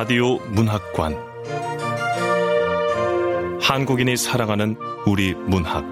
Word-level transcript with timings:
라디오 0.00 0.38
문학관 0.38 1.14
한국인이 3.60 4.16
사랑하는 4.16 4.78
우리 5.04 5.34
문학 5.34 5.84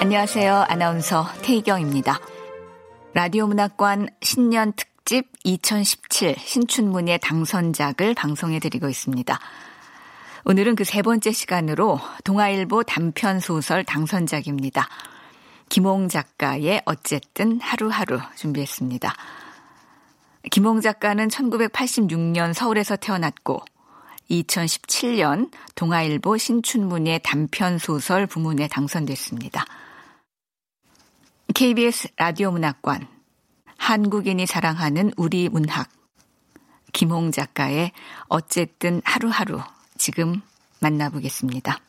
안녕하세요. 0.00 0.64
아나운서 0.68 1.28
태희경입니다. 1.42 2.18
라디오 3.14 3.46
문학관 3.46 4.08
신년 4.20 4.72
특집 4.72 5.28
2017 5.44 6.34
신춘문예 6.40 7.18
당선작을 7.18 8.14
방송해 8.14 8.58
드리고 8.58 8.88
있습니다. 8.88 9.38
오늘은 10.48 10.76
그 10.76 10.84
세 10.84 11.02
번째 11.02 11.32
시간으로 11.32 11.98
동아일보 12.22 12.84
단편 12.84 13.40
소설 13.40 13.82
당선작입니다. 13.82 14.88
김홍 15.68 16.08
작가의 16.08 16.82
어쨌든 16.84 17.60
하루하루 17.60 18.20
준비했습니다. 18.36 19.12
김홍 20.52 20.82
작가는 20.82 21.26
1986년 21.26 22.54
서울에서 22.54 22.94
태어났고 22.94 23.60
2017년 24.30 25.50
동아일보 25.74 26.36
신춘문예 26.36 27.18
단편 27.24 27.78
소설 27.78 28.28
부문에 28.28 28.68
당선됐습니다. 28.68 29.64
KBS 31.56 32.10
라디오 32.18 32.52
문학관 32.52 33.08
한국인이 33.78 34.46
사랑하는 34.46 35.10
우리 35.16 35.48
문학 35.48 35.88
김홍 36.92 37.32
작가의 37.32 37.90
어쨌든 38.28 39.02
하루하루 39.04 39.60
지금 39.98 40.40
만나보겠습니다. 40.80 41.80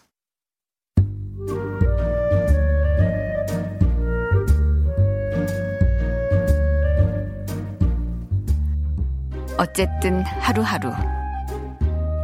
어쨌든 9.58 10.22
하루하루 10.22 10.92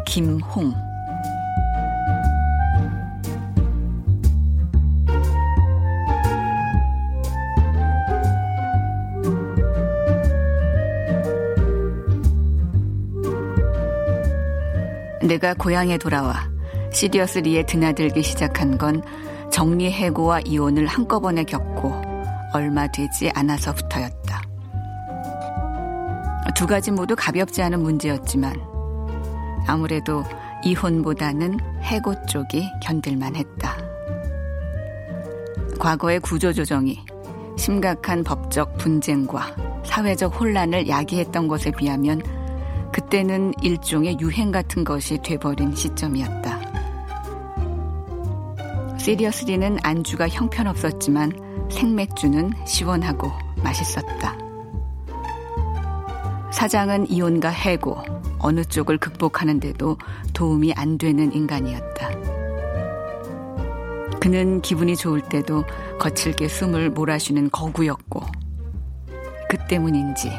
김홍 0.05 0.41
내가 15.33 15.55
고향에 15.55 15.97
돌아와 15.97 16.47
시리어스 16.91 17.39
리에 17.39 17.65
드나들기 17.65 18.21
시작한 18.21 18.77
건 18.77 19.01
정리해고와 19.51 20.41
이혼을 20.41 20.85
한꺼번에 20.85 21.43
겪고 21.43 21.91
얼마 22.53 22.85
되지 22.85 23.31
않아서부터였다. 23.33 24.41
두 26.55 26.67
가지 26.67 26.91
모두 26.91 27.15
가볍지 27.17 27.63
않은 27.63 27.81
문제였지만 27.81 28.61
아무래도 29.65 30.23
이혼보다는 30.63 31.59
해고 31.81 32.13
쪽이 32.27 32.69
견딜만 32.83 33.35
했다. 33.35 33.75
과거의 35.79 36.19
구조조정이 36.19 37.03
심각한 37.57 38.23
법적 38.23 38.77
분쟁과 38.77 39.55
사회적 39.83 40.39
혼란을 40.39 40.87
야기했던 40.87 41.47
것에 41.47 41.71
비하면 41.71 42.21
그때는 42.93 43.53
일종의 43.61 44.17
유행 44.21 44.51
같은 44.51 44.83
것이 44.83 45.17
돼버린 45.17 45.75
시점이었다. 45.75 46.61
시리어스리는 48.99 49.77
안주가 49.81 50.29
형편없었지만 50.29 51.31
생맥주는 51.71 52.53
시원하고 52.65 53.31
맛있었다. 53.63 54.37
사장은 56.51 57.09
이혼과 57.09 57.49
해고, 57.49 57.97
어느 58.37 58.63
쪽을 58.63 58.99
극복하는데도 58.99 59.97
도움이 60.33 60.73
안 60.73 60.99
되는 60.99 61.33
인간이었다. 61.33 62.11
그는 64.21 64.61
기분이 64.61 64.95
좋을 64.95 65.21
때도 65.21 65.63
거칠게 65.99 66.47
숨을 66.47 66.91
몰아쉬는 66.91 67.49
거구였고, 67.49 68.21
그 69.49 69.57
때문인지 69.67 70.29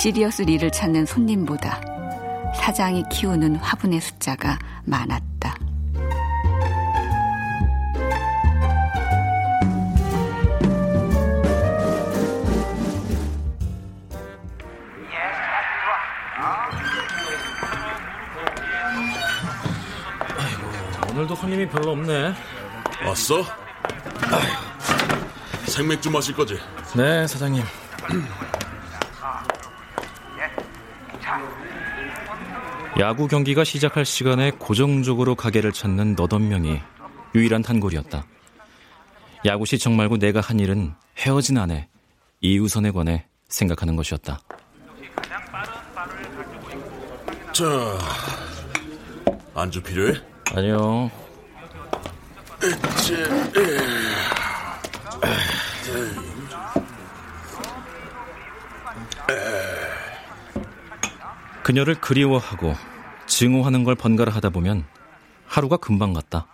시리어스 0.00 0.40
리를 0.40 0.70
찾는 0.70 1.04
손님보다 1.04 1.78
사장이 2.56 3.04
키우는 3.10 3.56
화분의 3.56 4.00
숫자가 4.00 4.58
많았다. 4.86 5.54
오늘도 21.10 21.34
손님이 21.34 21.68
별로 21.68 21.90
없네. 21.90 22.32
왔어? 23.04 23.44
생맥주 25.66 26.10
마실 26.10 26.34
거지? 26.34 26.58
네, 26.96 27.26
사장님. 27.26 27.62
야구 33.00 33.28
경기가 33.28 33.64
시작할 33.64 34.04
시간에 34.04 34.50
고정적으로 34.50 35.34
가게를 35.34 35.72
찾는 35.72 36.16
너덟 36.16 36.40
명이 36.40 36.80
유일한 37.34 37.62
단골이었다. 37.62 38.26
야구 39.46 39.64
시청 39.64 39.96
말고 39.96 40.18
내가 40.18 40.40
한 40.40 40.60
일은 40.60 40.92
헤어진 41.16 41.56
아내 41.56 41.88
이우선에 42.42 42.90
관해 42.90 43.24
생각하는 43.48 43.96
것이었다. 43.96 44.38
자, 47.54 47.64
안주 49.54 49.82
필요해? 49.82 50.20
아니요. 50.54 51.10
그녀를 61.62 61.94
그리워하고 61.94 62.89
증오하는 63.40 63.84
걸 63.84 63.94
번갈아 63.94 64.30
하다 64.34 64.50
보면 64.50 64.84
하루가 65.46 65.78
금방 65.78 66.12
갔다. 66.12 66.46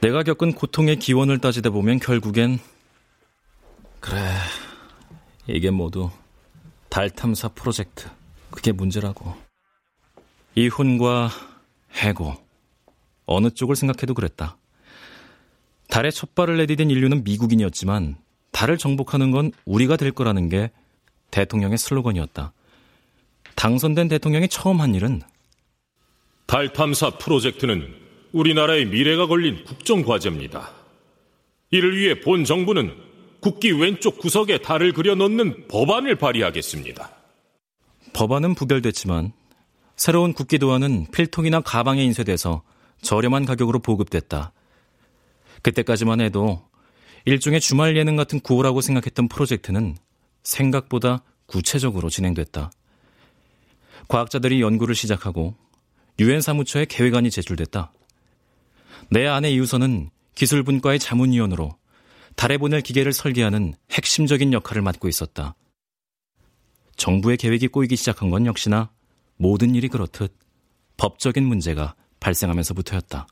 내가 0.00 0.24
겪은 0.24 0.52
고통의 0.52 0.96
기원을 0.96 1.38
따지다 1.38 1.70
보면 1.70 2.00
결국엔 2.00 2.58
그래 4.00 4.18
이게 5.46 5.70
모두 5.70 6.10
달 6.88 7.08
탐사 7.08 7.46
프로젝트 7.46 8.08
그게 8.50 8.72
문제라고 8.72 9.32
이혼과 10.56 11.30
해고 11.92 12.34
어느 13.24 13.48
쪽을 13.50 13.76
생각해도 13.76 14.14
그랬다. 14.14 14.56
달에 15.88 16.10
첫 16.10 16.34
발을 16.34 16.56
내디딘 16.56 16.90
인류는 16.90 17.22
미국인이었지만 17.22 18.16
달을 18.50 18.76
정복하는 18.76 19.30
건 19.30 19.52
우리가 19.66 19.96
될 19.96 20.10
거라는 20.10 20.48
게 20.48 20.72
대통령의 21.30 21.78
슬로건이었다. 21.78 22.52
당선된 23.54 24.08
대통령이 24.08 24.48
처음 24.48 24.80
한 24.80 24.94
일은 24.94 25.22
달 26.46 26.72
탐사 26.72 27.10
프로젝트는 27.10 27.94
우리나라의 28.32 28.86
미래가 28.86 29.26
걸린 29.26 29.64
국정 29.64 30.02
과제입니다. 30.02 30.70
이를 31.70 31.96
위해 31.96 32.20
본 32.20 32.44
정부는 32.44 32.94
국기 33.40 33.72
왼쪽 33.72 34.18
구석에 34.18 34.58
달을 34.58 34.92
그려 34.92 35.14
넣는 35.14 35.68
법안을 35.68 36.16
발의하겠습니다. 36.16 37.10
법안은 38.12 38.54
부결됐지만 38.54 39.32
새로운 39.96 40.32
국기 40.32 40.58
도안은 40.58 41.06
필통이나 41.12 41.60
가방에 41.60 42.04
인쇄돼서 42.04 42.62
저렴한 43.02 43.46
가격으로 43.46 43.80
보급됐다. 43.80 44.52
그때까지만 45.62 46.20
해도 46.20 46.62
일종의 47.24 47.60
주말 47.60 47.96
예능 47.96 48.16
같은 48.16 48.40
구호라고 48.40 48.80
생각했던 48.80 49.28
프로젝트는 49.28 49.96
생각보다 50.42 51.22
구체적으로 51.46 52.10
진행됐다. 52.10 52.70
과학자들이 54.08 54.60
연구를 54.60 54.94
시작하고 54.94 55.54
유엔 56.20 56.40
사무처에 56.40 56.86
계획안이 56.86 57.30
제출됐다. 57.30 57.92
내 59.10 59.26
아내 59.26 59.50
이우선은 59.50 60.10
기술분과의 60.34 60.98
자문위원으로 60.98 61.76
달에 62.36 62.58
보낼 62.58 62.80
기계를 62.80 63.12
설계하는 63.12 63.74
핵심적인 63.90 64.52
역할을 64.52 64.82
맡고 64.82 65.08
있었다. 65.08 65.54
정부의 66.96 67.36
계획이 67.36 67.68
꼬이기 67.68 67.96
시작한 67.96 68.30
건 68.30 68.46
역시나 68.46 68.90
모든 69.36 69.74
일이 69.74 69.88
그렇듯 69.88 70.34
법적인 70.96 71.44
문제가 71.44 71.94
발생하면서부터였다. 72.20 73.26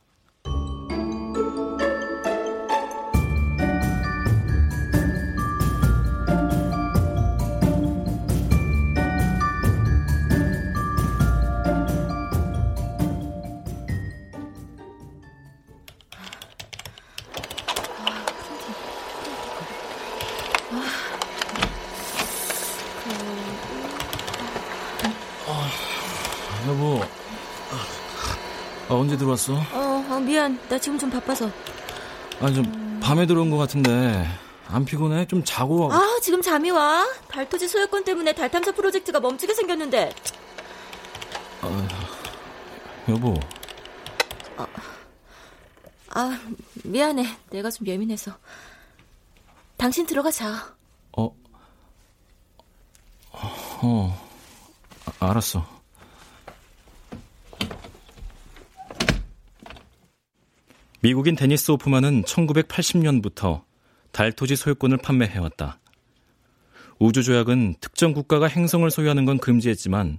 언제 29.10 29.18
들어왔어? 29.18 29.54
어, 29.54 30.06
어, 30.08 30.20
미안. 30.20 30.56
나 30.68 30.78
지금 30.78 30.96
좀 30.96 31.10
바빠서. 31.10 31.50
아니, 32.40 32.54
좀 32.54 33.00
밤에 33.02 33.26
들어온 33.26 33.50
것 33.50 33.56
같은데 33.56 34.24
안 34.68 34.84
피곤해? 34.84 35.26
좀 35.26 35.42
자고. 35.44 35.92
아, 35.92 36.00
지금 36.22 36.40
잠이 36.40 36.70
와. 36.70 37.04
달토지 37.26 37.66
소유권 37.66 38.04
때문에 38.04 38.32
달 38.34 38.48
탐사 38.48 38.70
프로젝트가 38.70 39.18
멈추게 39.18 39.52
생겼는데. 39.52 40.14
아, 41.62 41.88
여보. 43.08 43.34
아, 46.10 46.38
미안해. 46.84 47.26
내가 47.50 47.68
좀 47.72 47.88
예민해서. 47.88 48.30
당신 49.76 50.06
들어가 50.06 50.30
자. 50.30 50.72
어, 51.16 51.34
어, 53.32 54.28
아, 55.18 55.30
알았어. 55.30 55.79
미국인 61.02 61.34
데니스 61.34 61.70
오프만은 61.70 62.24
1980년부터 62.24 63.62
달 64.12 64.32
토지 64.32 64.54
소유권을 64.54 64.98
판매해왔다. 64.98 65.78
우주조약은 66.98 67.76
특정 67.80 68.12
국가가 68.12 68.46
행성을 68.46 68.90
소유하는 68.90 69.24
건 69.24 69.38
금지했지만 69.38 70.18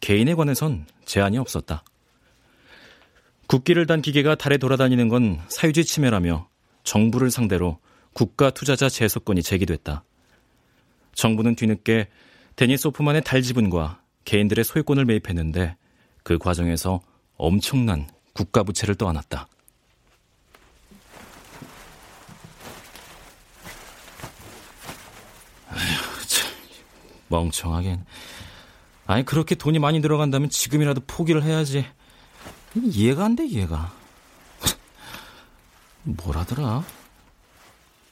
개인에 0.00 0.34
관해선 0.34 0.86
제한이 1.04 1.36
없었다. 1.36 1.84
국기를 3.48 3.86
단 3.86 4.00
기계가 4.00 4.34
달에 4.34 4.56
돌아다니는 4.56 5.08
건 5.08 5.42
사유지 5.48 5.84
침해라며 5.84 6.48
정부를 6.84 7.30
상대로 7.30 7.78
국가 8.14 8.48
투자자 8.48 8.88
제소권이 8.88 9.42
제기됐다. 9.42 10.04
정부는 11.12 11.54
뒤늦게 11.54 12.08
데니스 12.56 12.88
오프만의 12.88 13.24
달 13.24 13.42
지분과 13.42 14.00
개인들의 14.24 14.64
소유권을 14.64 15.04
매입했는데 15.04 15.76
그 16.22 16.38
과정에서 16.38 17.02
엄청난 17.36 18.08
국가 18.32 18.62
부채를 18.62 18.94
떠안았다. 18.94 19.48
아휴, 25.74 26.26
참, 26.26 26.50
멍청하긴. 27.34 28.04
아니 29.06 29.24
그렇게 29.24 29.54
돈이 29.54 29.78
많이 29.78 30.00
들어간다면 30.00 30.50
지금이라도 30.50 31.02
포기를 31.06 31.42
해야지. 31.42 31.84
이해가 32.76 33.24
안 33.24 33.36
돼, 33.36 33.46
이해가. 33.46 33.92
뭐라더라? 36.02 36.84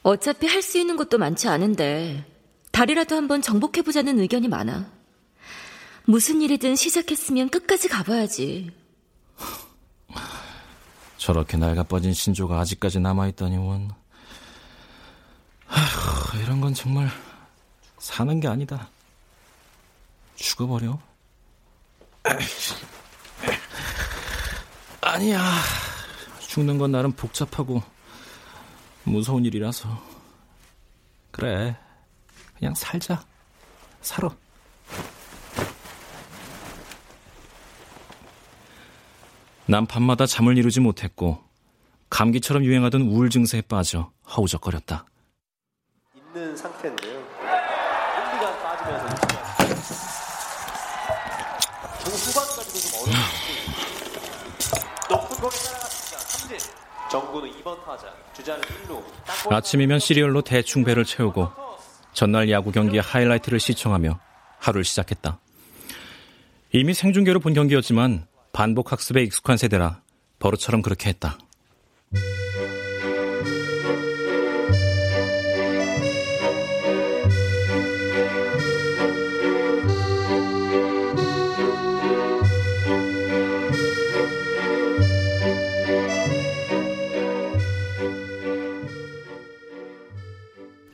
어차피 0.03 0.47
할 0.47 0.61
수 0.61 0.77
있는 0.77 0.97
것도 0.97 1.17
많지 1.17 1.47
않은데 1.47 2.25
달이라도 2.71 3.15
한번 3.15 3.41
정복해보자는 3.41 4.19
의견이 4.19 4.47
많아. 4.47 4.91
무슨 6.05 6.41
일이든 6.41 6.75
시작했으면 6.75 7.49
끝까지 7.49 7.87
가봐야지. 7.87 8.71
저렇게 11.17 11.55
낡아빠진 11.57 12.13
신조가 12.13 12.59
아직까지 12.59 12.99
남아있다니 12.99 13.57
원. 13.57 13.91
아휴, 15.67 16.41
이런 16.41 16.59
건 16.59 16.73
정말 16.73 17.09
사는 17.99 18.39
게 18.41 18.47
아니다. 18.49 18.89
죽어버려. 20.43 20.99
아니야. 25.01 25.41
죽는 26.41 26.77
건 26.77 26.91
나름 26.91 27.13
복잡하고 27.13 27.81
무서운 29.03 29.45
일이라서. 29.45 29.89
그래. 31.31 31.77
그냥 32.57 32.75
살자. 32.75 33.25
살아. 34.01 34.29
난 39.65 39.85
밤마다 39.85 40.25
잠을 40.25 40.57
이루지 40.57 40.81
못했고 40.81 41.41
감기처럼 42.09 42.65
유행하던 42.65 43.01
우울 43.03 43.29
증세에 43.29 43.61
빠져 43.61 44.11
허우적거렸다. 44.35 45.05
있는 46.13 46.55
상태인데요. 46.57 47.13
1, 47.13 47.23
2간 48.39 48.61
빠지면서 48.61 49.15
중 49.15 50.12
후반까지도 52.11 52.79
좀 52.79 53.01
어려운 53.01 53.17
높은. 55.09 55.49
정구는 57.11 57.51
2번 57.61 57.83
타자. 57.85 58.13
주자는 58.33 58.61
1루. 58.61 59.03
아침이면 59.51 59.99
시리얼로 59.99 60.41
대충 60.41 60.83
배를 60.83 61.05
채우고 61.05 61.51
전날 62.13 62.49
야구 62.49 62.71
경기의 62.71 63.01
하이라이트를 63.01 63.59
시청하며 63.59 64.19
하루를 64.59 64.83
시작했다. 64.83 65.39
이미 66.71 66.93
생중계로 66.93 67.39
본 67.39 67.53
경기였지만 67.53 68.25
반복 68.51 68.91
학습에 68.91 69.21
익숙한 69.21 69.57
세대라 69.57 70.01
버릇처럼 70.39 70.81
그렇게 70.81 71.09
했다. 71.09 71.37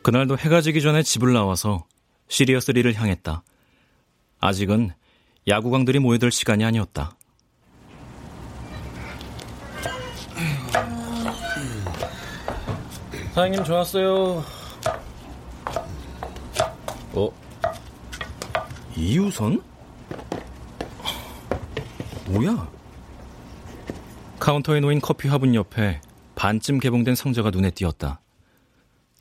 그날도 0.09 0.39
해가 0.39 0.61
지기 0.61 0.81
전에 0.81 1.03
집을 1.03 1.33
나와서 1.33 1.85
시리어스3를 2.29 2.95
향했다. 2.95 3.43
아직은 4.39 4.89
야구광들이 5.47 5.99
모여들 5.99 6.31
시간이 6.31 6.65
아니었다. 6.65 7.15
사장님 13.35 13.63
좋았어요. 13.63 14.43
어? 17.13 17.29
이우선? 18.97 19.61
뭐야? 22.29 22.67
카운터에 24.39 24.79
놓인 24.79 25.01
커피 25.01 25.27
화분 25.27 25.53
옆에 25.53 26.01
반쯤 26.33 26.79
개봉된 26.79 27.13
상자가 27.13 27.51
눈에 27.51 27.69
띄었다. 27.69 28.21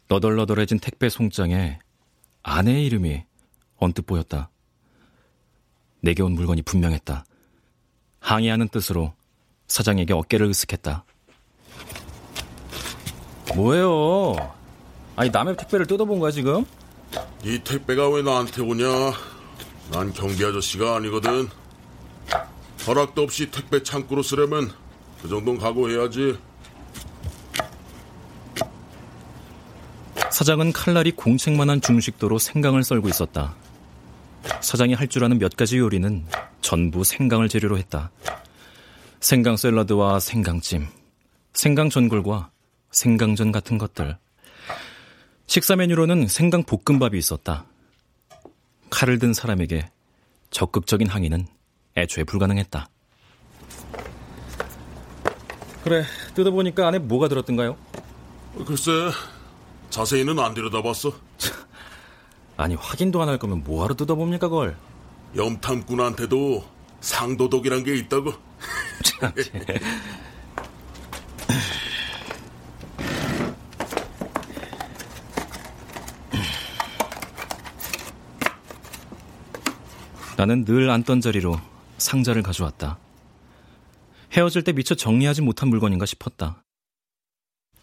너덜너덜해진 0.09 0.79
택배 0.79 1.09
송장에 1.09 1.79
아내의 2.43 2.87
이름이 2.87 3.25
언뜻 3.77 4.07
보였다. 4.07 4.51
내게 6.01 6.23
온 6.23 6.33
물건이 6.33 6.63
분명했다. 6.63 7.25
항의하는 8.21 8.69
뜻으로 8.69 9.13
사장에게 9.67 10.15
어깨를 10.15 10.49
으쓱했다. 10.49 11.03
뭐예요? 13.55 14.35
아니 15.17 15.31
남의 15.31 15.57
택배를 15.57 15.87
뜯어본 15.87 16.19
거야 16.21 16.31
지금? 16.31 16.65
이 17.45 17.59
택배가 17.63 18.09
왜 18.11 18.23
나한테 18.23 18.63
오냐? 18.63 18.87
난 19.93 20.13
경비 20.13 20.45
아저씨가 20.45 20.97
아니거든. 20.97 21.49
허락도 22.87 23.23
없이 23.23 23.51
택배 23.51 23.83
창고로 23.83 24.23
쓰려면 24.23 24.71
그 25.23 25.29
정도는 25.29 25.61
각오해야지. 25.61 26.39
사장은 30.49 30.73
칼날이 30.73 31.11
공책만한 31.11 31.83
중식도로 31.83 32.39
생강을 32.39 32.83
썰고 32.83 33.07
있었다. 33.11 33.55
사장이 34.63 34.95
할 34.95 35.07
줄 35.07 35.23
아는 35.23 35.39
몇 35.39 35.55
가지 35.55 35.77
요리는 35.77 36.25
전부 36.63 37.05
생강을 37.05 37.51
재료로 37.51 37.77
했다. 37.77 38.11
생강 39.21 39.59
샐러드와 39.59 40.21
생강찜, 40.21 40.87
생강 41.53 41.91
전골과 41.91 42.51
생강전 42.93 43.53
같은 43.53 43.77
것들. 43.77 44.17
식사 45.47 45.77
메뉴로는 45.77 46.29
생강 46.29 46.63
볶음밥이 46.63 47.19
있었다. 47.19 47.67
칼을 48.89 49.19
든 49.19 49.35
사람에게 49.35 49.91
적극적인 50.51 51.09
항의는 51.09 51.47
애초에 51.95 52.25
불가능했다. 52.25 52.89
그래, 55.85 56.05
뜯어보니까 56.35 56.89
안에 56.89 57.01
뭐가 57.01 57.29
들었던가요? 57.29 57.77
글쎄, 58.67 59.11
자세히는 59.91 60.39
안 60.39 60.55
들여다봤어. 60.55 61.13
아니, 62.57 62.75
확인도 62.75 63.23
안 63.23 63.29
할 63.29 63.39
거면 63.39 63.63
뭐하러 63.65 63.95
뜯어봅니까, 63.95 64.49
그걸? 64.49 64.77
염탐꾼한테도 65.37 66.65
상도덕이란 67.01 67.85
게 67.85 67.97
있다고. 67.97 68.33
나는 80.37 80.65
늘 80.65 80.89
앉던 80.91 81.21
자리로 81.21 81.59
상자를 81.99 82.43
가져왔다. 82.43 82.99
헤어질 84.33 84.63
때 84.63 84.73
미처 84.73 84.95
정리하지 84.95 85.43
못한 85.43 85.69
물건인가 85.69 86.07
싶었다. 86.07 86.63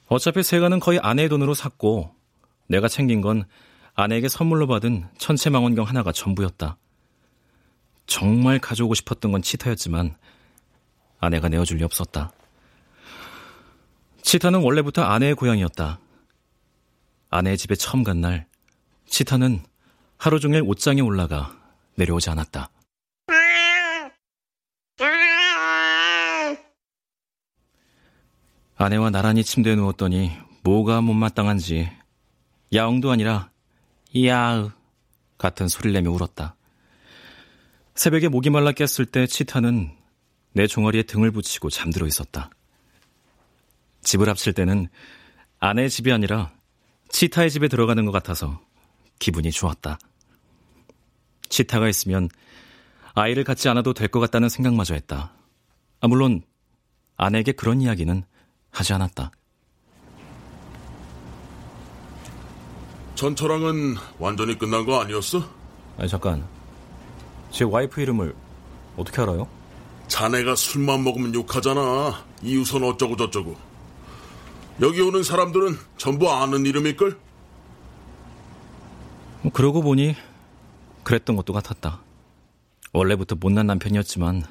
어차피 0.07 0.43
세가는 0.43 0.79
거의 0.79 0.99
아내의 0.99 1.29
돈으로 1.29 1.53
샀고 1.53 2.13
내가 2.67 2.87
챙긴 2.87 3.21
건 3.21 3.45
아내에게 3.95 4.27
선물로 4.27 4.67
받은 4.67 5.07
천체망원경 5.17 5.85
하나가 5.85 6.11
전부였다. 6.11 6.77
정말 8.07 8.59
가져오고 8.59 8.93
싶었던 8.93 9.31
건 9.31 9.41
치타였지만 9.41 10.15
아내가 11.19 11.49
내어줄 11.49 11.77
리 11.77 11.83
없었다. 11.83 12.31
치타는 14.21 14.61
원래부터 14.61 15.01
아내의 15.03 15.35
고향이었다. 15.35 15.99
아내의 17.29 17.57
집에 17.57 17.75
처음 17.75 18.03
간 18.03 18.21
날, 18.21 18.47
치타는 19.07 19.63
하루 20.17 20.39
종일 20.39 20.61
옷장에 20.65 21.01
올라가 21.01 21.55
내려오지 21.95 22.29
않았다. 22.29 22.69
아내와 28.77 29.09
나란히 29.09 29.43
침대에 29.43 29.75
누웠더니 29.75 30.31
뭐가 30.63 31.01
못마땅한지 31.01 31.89
야옹도 32.73 33.11
아니라 33.11 33.49
야으 34.17 34.69
같은 35.37 35.67
소리를 35.67 35.93
내며 35.93 36.11
울었다. 36.11 36.55
새벽에 37.93 38.27
목이 38.27 38.49
말라 38.49 38.71
깼을 38.71 39.05
때 39.05 39.27
치타는 39.27 39.91
내 40.53 40.67
종아리에 40.67 41.03
등을 41.03 41.31
붙이고 41.31 41.69
잠들어 41.69 42.05
있었다. 42.07 42.49
집을 44.01 44.27
합칠 44.29 44.53
때는 44.53 44.89
아내의 45.59 45.89
집이 45.89 46.11
아니라 46.11 46.51
치타의 47.09 47.51
집에 47.51 47.67
들어가는 47.67 48.05
것 48.05 48.11
같아서 48.11 48.61
기분이 49.19 49.51
좋았다. 49.51 49.97
치타가 51.47 51.87
있으면 51.87 52.29
아이를 53.13 53.43
갖지 53.45 53.69
않아도 53.69 53.93
될 53.93 54.09
것 54.09 54.19
같다는 54.19 54.49
생각마저 54.49 54.93
했다. 54.93 55.33
아, 56.01 56.07
물론 56.07 56.41
아내에게 57.15 57.53
그런 57.53 57.81
이야기는 57.81 58.23
하지 58.75 58.93
않았다. 58.93 59.31
전처랑은 63.15 63.95
완전히 64.19 64.57
끝난 64.57 64.85
거 64.85 64.99
아니었어? 64.99 65.41
아니 65.97 66.09
잠깐. 66.09 66.45
제 67.51 67.63
와이프 67.63 68.01
이름을 68.01 68.35
어떻게 68.97 69.21
알아요? 69.21 69.47
자네가 70.09 70.55
술만 70.55 71.03
먹으면 71.05 71.33
욕하잖아. 71.33 72.25
이웃은 72.43 72.83
어쩌고 72.83 73.15
저쩌고. 73.15 73.55
여기 74.81 74.99
오는 74.99 75.23
사람들은 75.23 75.77
전부 75.97 76.29
아는 76.29 76.65
이름일걸? 76.65 77.17
뭐 79.43 79.51
그러고 79.53 79.81
보니 79.81 80.15
그랬던 81.03 81.37
것도 81.37 81.53
같았다. 81.53 82.01
원래부터 82.91 83.37
못난 83.39 83.67
남편이었지만 83.67 84.43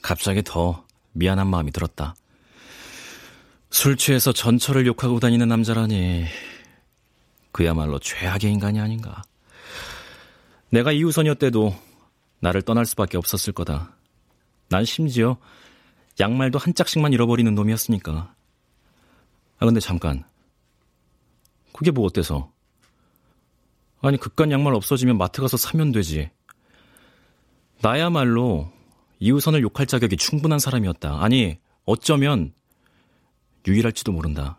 갑자기 0.00 0.42
더 0.42 0.86
미안한 1.12 1.48
마음이 1.48 1.70
들었다. 1.70 2.14
술 3.72 3.96
취해서 3.96 4.34
전철을 4.34 4.86
욕하고 4.86 5.18
다니는 5.18 5.48
남자라니 5.48 6.26
그야말로 7.52 7.98
최악의 7.98 8.52
인간이 8.52 8.78
아닌가. 8.78 9.22
내가 10.68 10.92
이우선이었대도 10.92 11.74
나를 12.40 12.60
떠날 12.62 12.84
수밖에 12.84 13.16
없었을 13.16 13.54
거다. 13.54 13.96
난 14.68 14.84
심지어 14.84 15.38
양말도 16.20 16.58
한 16.58 16.74
짝씩만 16.74 17.14
잃어버리는 17.14 17.52
놈이었으니까. 17.54 18.34
아 19.58 19.64
근데 19.64 19.80
잠깐. 19.80 20.22
그게 21.72 21.90
뭐 21.90 22.04
어때서? 22.04 22.52
아니 24.02 24.18
극간 24.18 24.52
양말 24.52 24.74
없어지면 24.74 25.16
마트 25.16 25.40
가서 25.40 25.56
사면 25.56 25.92
되지. 25.92 26.30
나야말로 27.80 28.70
이우선을 29.18 29.62
욕할 29.62 29.86
자격이 29.86 30.18
충분한 30.18 30.58
사람이었다. 30.58 31.22
아니 31.22 31.58
어쩌면 31.86 32.52
유일할지도 33.66 34.12
모른다. 34.12 34.58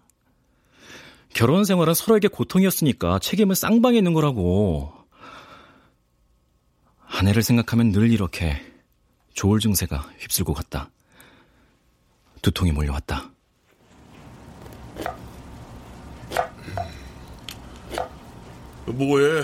결혼 1.33 1.65
생활은 1.65 1.93
서로에게 1.93 2.27
고통이었으니까 2.27 3.19
책임을 3.19 3.55
쌍방에 3.55 3.97
있는 3.97 4.13
거라고. 4.13 4.93
아내를 7.07 7.43
생각하면 7.43 7.91
늘 7.91 8.11
이렇게 8.11 8.61
조울 9.33 9.59
증세가 9.59 9.97
휩쓸고 10.19 10.53
갔다. 10.53 10.89
두통이 12.41 12.71
몰려왔다. 12.71 13.31
뭐해? 18.85 19.43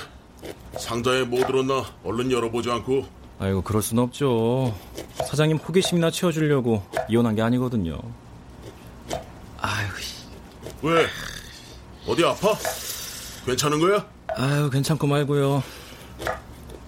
상자에 0.77 1.23
뭐 1.23 1.45
들었나 1.45 1.83
얼른 2.03 2.31
열어보지 2.31 2.69
않고. 2.69 3.05
아이고 3.39 3.61
그럴 3.61 3.81
순 3.81 3.99
없죠. 3.99 4.77
사장님 5.27 5.57
호기심이나 5.57 6.11
채워주려고 6.11 6.83
이혼한 7.09 7.35
게 7.35 7.41
아니거든요. 7.41 7.99
왜? 10.81 11.07
어디 12.07 12.23
아파? 12.25 12.53
괜찮은 13.45 13.79
거야? 13.79 14.05
아유 14.35 14.69
괜찮고 14.69 15.07
말고요. 15.07 15.63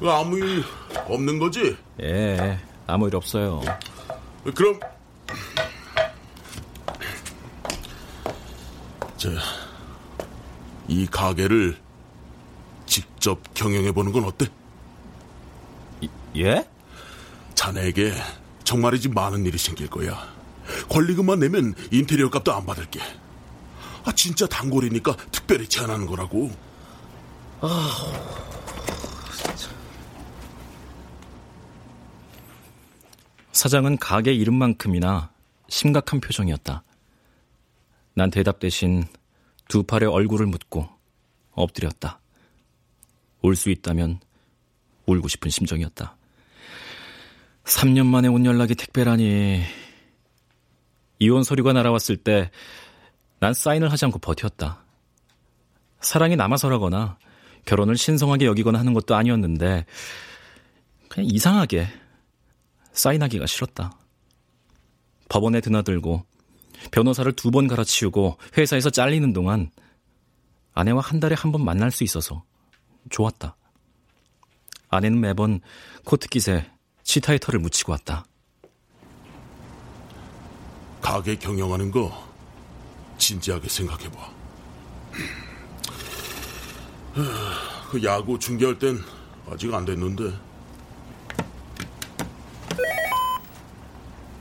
아무 0.04 0.38
일 0.38 0.64
없는 1.08 1.40
거지? 1.40 1.78
예, 2.02 2.60
아무 2.88 3.08
일 3.08 3.16
없어요. 3.16 3.62
그럼 4.56 4.80
저, 9.18 9.30
이 10.88 11.06
가게를 11.06 11.78
직접 12.86 13.40
경영해 13.54 13.92
보는 13.92 14.12
건 14.12 14.24
어때? 14.26 14.48
예? 16.38 16.66
자네에게 17.54 18.14
정말이지 18.64 19.10
많은 19.10 19.46
일이 19.46 19.58
생길 19.58 19.88
거야. 19.88 20.28
권리금만 20.90 21.40
내면 21.40 21.76
인테리어 21.92 22.30
값도 22.30 22.54
안 22.54 22.66
받을게. 22.66 23.00
아, 24.04 24.12
진짜 24.14 24.46
단골이니까 24.48 25.16
특별히 25.32 25.68
제안하는 25.68 26.06
거라고. 26.06 26.52
아, 27.62 28.12
사장은 33.52 33.98
가게 33.98 34.34
이름만큼이나 34.34 35.32
심각한 35.70 36.20
표정이었다. 36.20 36.84
난 38.14 38.30
대답 38.32 38.60
대신 38.60 39.06
두 39.68 39.84
팔에 39.84 40.06
얼굴을 40.06 40.46
묻고 40.48 40.88
엎드렸다. 41.52 42.20
올 43.44 43.56
수 43.56 43.70
있다면 43.70 44.20
울고 45.06 45.28
싶은 45.28 45.50
심정이었다. 45.50 46.16
3년 47.66 48.06
만에 48.06 48.28
온 48.28 48.46
연락이 48.46 48.76
택배라니. 48.76 49.62
이혼 51.20 51.44
서류가 51.44 51.74
날아왔을 51.74 52.18
때 52.18 52.50
난 53.42 53.56
사인을 53.56 53.92
하지 53.92 54.06
않고 54.06 54.20
버텼다. 54.20 54.84
사랑이 56.00 56.36
남아서라거나 56.36 57.18
결혼을 57.66 57.98
신성하게 57.98 58.46
여기거나 58.46 58.78
하는 58.78 58.94
것도 58.94 59.16
아니었는데 59.16 59.86
그냥 61.10 61.30
이상하게 61.30 61.88
사인하기가 62.94 63.48
싫었다. 63.48 63.98
법원에 65.28 65.60
드나들고 65.60 66.24
변호사를 66.92 67.32
두 67.34 67.50
번 67.50 67.68
갈아치우고 67.68 68.38
회사에서 68.58 68.92
잘리는 68.92 69.34
동안 69.34 69.72
아내와 70.74 71.02
한 71.02 71.20
달에 71.20 71.36
한 71.36 71.52
번 71.52 71.66
만날 71.66 71.90
수 71.90 72.04
있어서 72.04 72.44
좋았다. 73.10 73.56
아내는 74.90 75.20
매번 75.20 75.62
코트깃에 76.06 76.70
털을 77.40 77.60
묻히고 77.60 77.92
왔다. 77.92 78.24
가게 81.02 81.36
경영하는 81.36 81.90
거 81.90 82.31
진지하게 83.22 83.70
생각해봐. 83.70 84.32
그 87.92 88.04
야구 88.04 88.40
중계할 88.40 88.80
땐 88.80 89.04
아직 89.50 89.74
안 89.74 89.86
됐는데. 89.86 90.34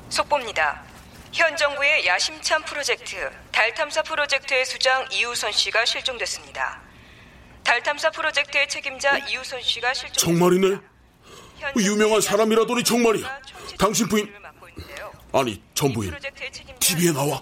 속보입니다. 0.09 0.83
현 1.33 1.57
정부의 1.57 2.07
야심찬 2.07 2.65
프로젝트 2.65 3.31
달 3.53 3.73
탐사 3.75 4.03
프로젝트의 4.03 4.65
수장 4.65 5.07
이우선 5.13 5.53
씨가 5.53 5.85
실종됐습니다. 5.85 6.81
달 7.63 7.83
탐사 7.83 8.11
프로젝트의 8.11 8.69
책임자 8.69 9.19
이우선 9.19 9.61
씨가 9.63 9.95
실종. 9.95 10.15
정말이네. 10.17 10.79
유명한 11.77 12.21
사람이라더니 12.21 12.83
정말이야. 12.83 13.41
당신 13.79 14.09
부인 14.09 14.33
아니, 15.33 15.63
전부인 15.75 16.13
TV에 16.81 17.13
나와. 17.13 17.41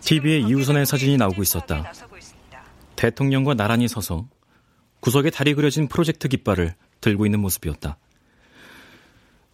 TV에 0.00 0.38
이우선의 0.40 0.86
사진이 0.86 1.16
나오고 1.16 1.42
있었다. 1.42 1.92
대통령과 2.96 3.54
나란히 3.54 3.88
서서 3.88 4.28
구석에 5.00 5.30
달이 5.30 5.54
그려진 5.54 5.88
프로젝트 5.88 6.28
깃발을 6.28 6.74
들고 7.00 7.26
있는 7.26 7.40
모습이었다. 7.40 7.96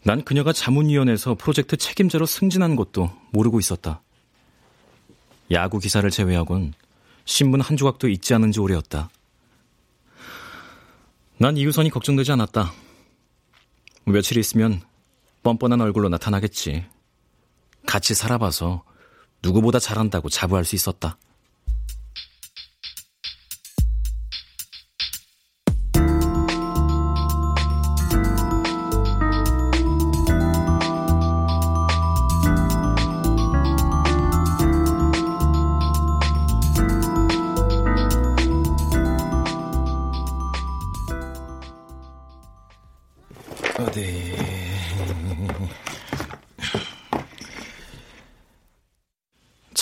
난 0.02 0.24
그녀가 0.24 0.52
자문위원회에서 0.52 1.34
프로젝트 1.34 1.76
책임자로 1.76 2.26
승진한 2.26 2.76
것도 2.76 3.10
모르고 3.32 3.58
있었다. 3.58 4.02
야구 5.50 5.78
기사를 5.78 6.08
제외하곤 6.10 6.74
신문 7.24 7.60
한 7.60 7.76
조각도 7.76 8.08
있지 8.08 8.34
않은 8.34 8.52
지 8.52 8.60
오래였다. 8.60 9.10
난 11.38 11.56
이우선이 11.56 11.90
걱정되지 11.90 12.32
않았다. 12.32 12.72
며칠 14.04 14.38
있으면 14.38 14.80
뻔뻔한 15.42 15.80
얼굴로 15.80 16.08
나타나겠지. 16.08 16.86
같이 17.86 18.14
살아봐서 18.14 18.84
누구보다 19.46 19.78
잘한다고 19.78 20.28
자부할 20.28 20.64
수 20.64 20.74
있었다. 20.74 21.18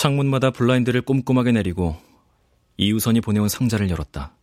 창문마다 0.05 0.51
블라인드를 0.51 1.01
꼼꼼하게 1.01 1.51
내리고 1.53 1.97
이우선이 2.77 3.21
보내온 3.21 3.49
상자를 3.49 3.89
열었다. 3.89 4.35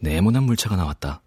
네모난 0.00 0.42
물체가 0.42 0.76
나왔다. 0.76 1.22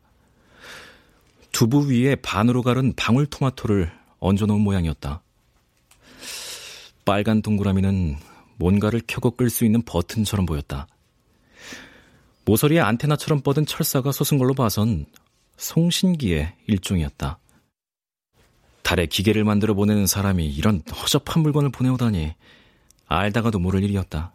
두부 1.51 1.89
위에 1.89 2.15
반으로 2.17 2.61
가른 2.61 2.93
방울토마토를 2.95 3.91
얹어놓은 4.19 4.61
모양이었다. 4.61 5.23
빨간 7.05 7.41
동그라미는 7.41 8.17
뭔가를 8.57 9.01
켜고 9.07 9.31
끌 9.31 9.49
수 9.49 9.65
있는 9.65 9.81
버튼처럼 9.81 10.45
보였다. 10.45 10.85
모서리에 12.45 12.81
안테나처럼 12.81 13.41
뻗은 13.41 13.65
철사가 13.65 14.11
솟은 14.11 14.37
걸로 14.37 14.53
봐선 14.53 15.07
송신기의 15.57 16.53
일종이었다. 16.67 17.39
달에 18.83 19.07
기계를 19.07 19.43
만들어 19.43 19.73
보내는 19.73 20.05
사람이 20.05 20.45
이런 20.45 20.83
허접한 20.91 21.41
물건을 21.41 21.71
보내오다니 21.71 22.35
알다가도 23.07 23.59
모를 23.59 23.83
일이었다. 23.83 24.33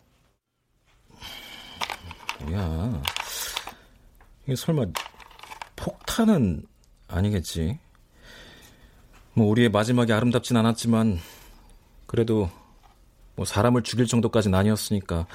뭐야? 2.40 3.02
이게 4.44 4.56
설마 4.56 4.86
폭탄은 5.76 6.66
아니겠지? 7.08 7.78
뭐 9.34 9.46
우리의 9.48 9.70
마지막이 9.70 10.12
아름답진 10.12 10.56
않았지만 10.56 11.18
그래도 12.06 12.50
뭐 13.36 13.44
사람을 13.44 13.82
죽일 13.82 14.06
정도까지는 14.06 14.58
아니었으니까 14.58 15.26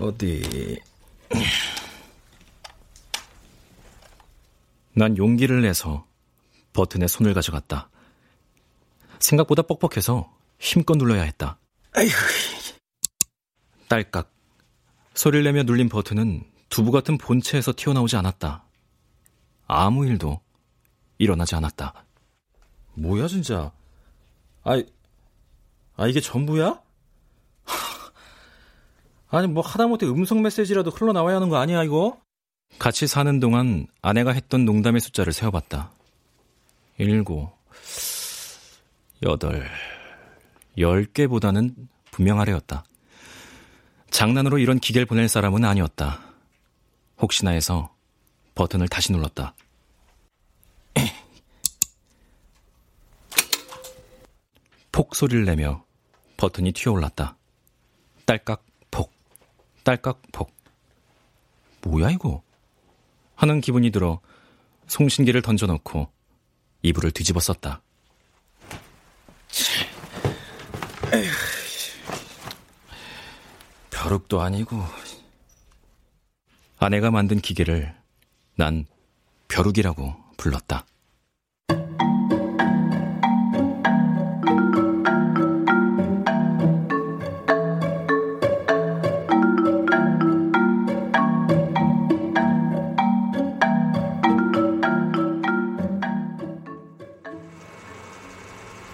어디 0.00 0.80
난 4.94 5.16
용기를 5.16 5.62
내서 5.62 6.06
버튼에 6.72 7.06
손을 7.06 7.34
가져갔다. 7.34 7.88
생각보다 9.18 9.62
뻑뻑해서 9.62 10.30
힘껏 10.58 10.96
눌러야 10.96 11.22
했다. 11.22 11.58
아이고. 11.92 12.12
딸깍. 13.88 14.30
소리를 15.14 15.44
내며 15.44 15.62
눌린 15.64 15.88
버튼은 15.88 16.44
두부 16.70 16.90
같은 16.90 17.18
본체에서 17.18 17.74
튀어나오지 17.76 18.16
않았다. 18.16 18.64
아무 19.66 20.06
일도 20.06 20.40
일어나지 21.18 21.54
않았다. 21.54 22.06
뭐야, 22.94 23.28
진짜. 23.28 23.72
아, 24.64 24.82
아, 25.96 26.06
이게 26.06 26.20
전부야? 26.20 26.80
아니, 29.28 29.46
뭐 29.46 29.62
하다못해 29.62 30.06
음성 30.06 30.42
메시지라도 30.42 30.90
흘러나와야 30.90 31.36
하는 31.36 31.48
거 31.50 31.56
아니야, 31.56 31.82
이거? 31.84 32.18
같이 32.78 33.06
사는 33.06 33.38
동안 33.38 33.86
아내가 34.00 34.32
했던 34.32 34.64
농담의 34.64 35.00
숫자를 35.02 35.32
세어봤다. 35.34 35.90
일곱, 36.98 37.50
여덟, 39.22 39.68
열 40.78 41.04
개보다는 41.04 41.74
분명 42.10 42.40
하려였다. 42.40 42.84
장난으로 44.10 44.58
이런 44.58 44.78
기계를 44.78 45.06
보낼 45.06 45.28
사람은 45.28 45.64
아니었다. 45.64 46.20
혹시나 47.18 47.52
해서 47.52 47.94
버튼을 48.54 48.88
다시 48.88 49.12
눌렀다. 49.12 49.54
폭 54.92 55.14
소리를 55.14 55.44
내며 55.44 55.84
버튼이 56.36 56.72
튀어올랐다. 56.72 57.36
딸깍 58.26 58.64
폭, 58.90 59.12
딸깍 59.84 60.22
폭. 60.32 60.52
뭐야 61.82 62.10
이거? 62.10 62.42
하는 63.34 63.60
기분이 63.60 63.90
들어 63.90 64.20
송신기를 64.86 65.42
던져놓고 65.42 66.10
이불을 66.82 67.12
뒤집어 67.12 67.40
썼다. 67.40 67.82
벼룩도 74.12 74.42
아니고 74.42 74.76
아내가 76.78 77.10
만든 77.10 77.40
기계를 77.40 77.94
난 78.56 78.84
벼룩이라고 79.48 80.14
불렀다. 80.36 80.84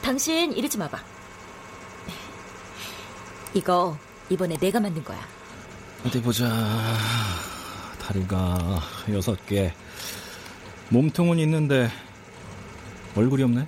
당신 0.01 0.53
좀 0.69 0.83
와봐. 0.83 1.03
이거 3.55 3.99
이번에 4.31 4.57
내가 4.57 4.81
만든 4.81 5.03
거야. 5.05 5.19
어디 6.05 6.21
보자. 6.21 6.49
다리가 8.01 8.81
여섯 9.13 9.45
개. 9.47 9.73
몸통은 10.91 11.39
있는데 11.41 11.91
얼굴이 13.17 13.43
없네. 13.43 13.67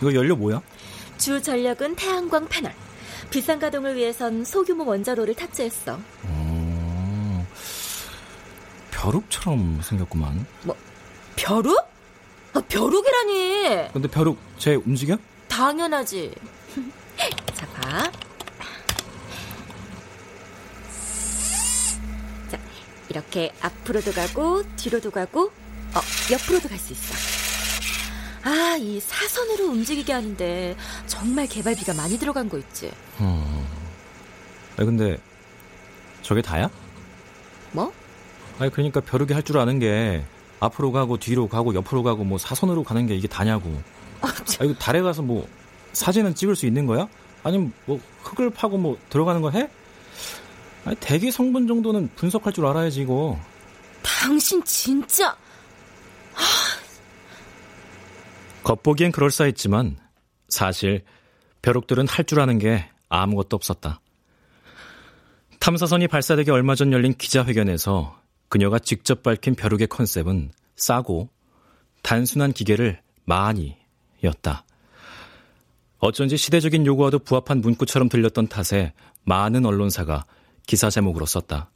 이거 0.00 0.14
연료 0.14 0.36
뭐야? 0.36 0.60
주 1.18 1.40
전력은 1.40 1.94
태양광 1.96 2.46
패널. 2.48 2.74
비싼 3.30 3.58
가동을 3.58 3.96
위해선 3.96 4.44
소규모 4.44 4.84
원자로를 4.84 5.34
탑재했어. 5.34 5.98
어, 6.24 7.46
벼룩처럼 8.90 9.80
생겼구만. 9.82 10.46
뭐 10.62 10.76
벼룩? 11.36 11.76
아, 12.54 12.60
벼룩이라니. 12.68 13.92
근데 13.92 14.08
벼룩 14.08 14.38
쟤 14.58 14.74
움직여? 14.74 15.16
당연하지. 15.48 16.34
자, 17.54 17.66
봐. 17.68 18.10
자, 22.50 22.58
이렇게 23.16 23.50
앞으로도 23.62 24.12
가고 24.12 24.62
뒤로도 24.76 25.10
가고 25.10 25.44
어, 25.94 26.00
옆으로도 26.30 26.68
갈 26.68 26.78
수 26.78 26.92
있어. 26.92 27.14
아, 28.44 28.76
이 28.78 29.00
사선으로 29.00 29.64
움직이게 29.70 30.12
하는데 30.12 30.76
정말 31.06 31.46
개발비가 31.48 31.94
많이 31.94 32.18
들어간 32.18 32.48
거 32.48 32.58
있지. 32.58 32.92
음. 33.20 33.66
아 34.76 34.84
근데 34.84 35.16
저게 36.22 36.42
다야? 36.42 36.68
뭐? 37.72 37.92
아니 38.58 38.70
그러니까 38.70 39.00
벼룩이 39.00 39.32
할 39.32 39.42
줄 39.42 39.58
아는 39.58 39.78
게 39.78 40.22
앞으로 40.60 40.92
가고 40.92 41.16
뒤로 41.16 41.48
가고 41.48 41.74
옆으로 41.74 42.02
가고 42.02 42.24
뭐 42.24 42.36
사선으로 42.38 42.84
가는 42.84 43.06
게 43.06 43.14
이게 43.16 43.26
다냐고. 43.26 43.80
아, 44.20 44.28
이거 44.62 44.74
달에 44.74 45.00
가서 45.00 45.22
뭐 45.22 45.48
사진은 45.94 46.34
찍을 46.34 46.54
수 46.54 46.66
있는 46.66 46.86
거야? 46.86 47.08
아니면 47.42 47.72
뭐 47.86 47.98
흙을 48.22 48.50
파고 48.50 48.76
뭐 48.76 48.98
들어가는 49.08 49.40
거 49.40 49.50
해? 49.50 49.68
아니 50.86 50.94
대기 51.00 51.32
성분 51.32 51.66
정도는 51.66 52.08
분석할 52.14 52.52
줄 52.52 52.64
알아야지 52.64 53.02
이거. 53.02 53.38
당신 54.02 54.62
진짜 54.62 55.36
겉보기엔 58.62 59.10
그럴싸했지만 59.10 59.96
사실 60.48 61.04
벼룩들은 61.62 62.06
할 62.06 62.24
줄 62.24 62.38
아는 62.40 62.58
게 62.58 62.88
아무것도 63.08 63.56
없었다. 63.56 64.00
탐사선이 65.58 66.06
발사되기 66.06 66.52
얼마 66.52 66.76
전 66.76 66.92
열린 66.92 67.14
기자회견에서 67.14 68.20
그녀가 68.48 68.78
직접 68.78 69.24
밝힌 69.24 69.56
벼룩의 69.56 69.88
컨셉은 69.88 70.52
싸고 70.76 71.28
단순한 72.02 72.52
기계를 72.52 73.00
많이 73.24 73.76
였다. 74.22 74.64
어쩐지 75.98 76.36
시대적인 76.36 76.86
요구와도 76.86 77.18
부합한 77.20 77.60
문구처럼 77.60 78.08
들렸던 78.08 78.46
탓에 78.46 78.92
많은 79.24 79.66
언론사가 79.66 80.24
기사 80.66 80.90
제목으로 80.90 81.26
썼다. 81.26 81.70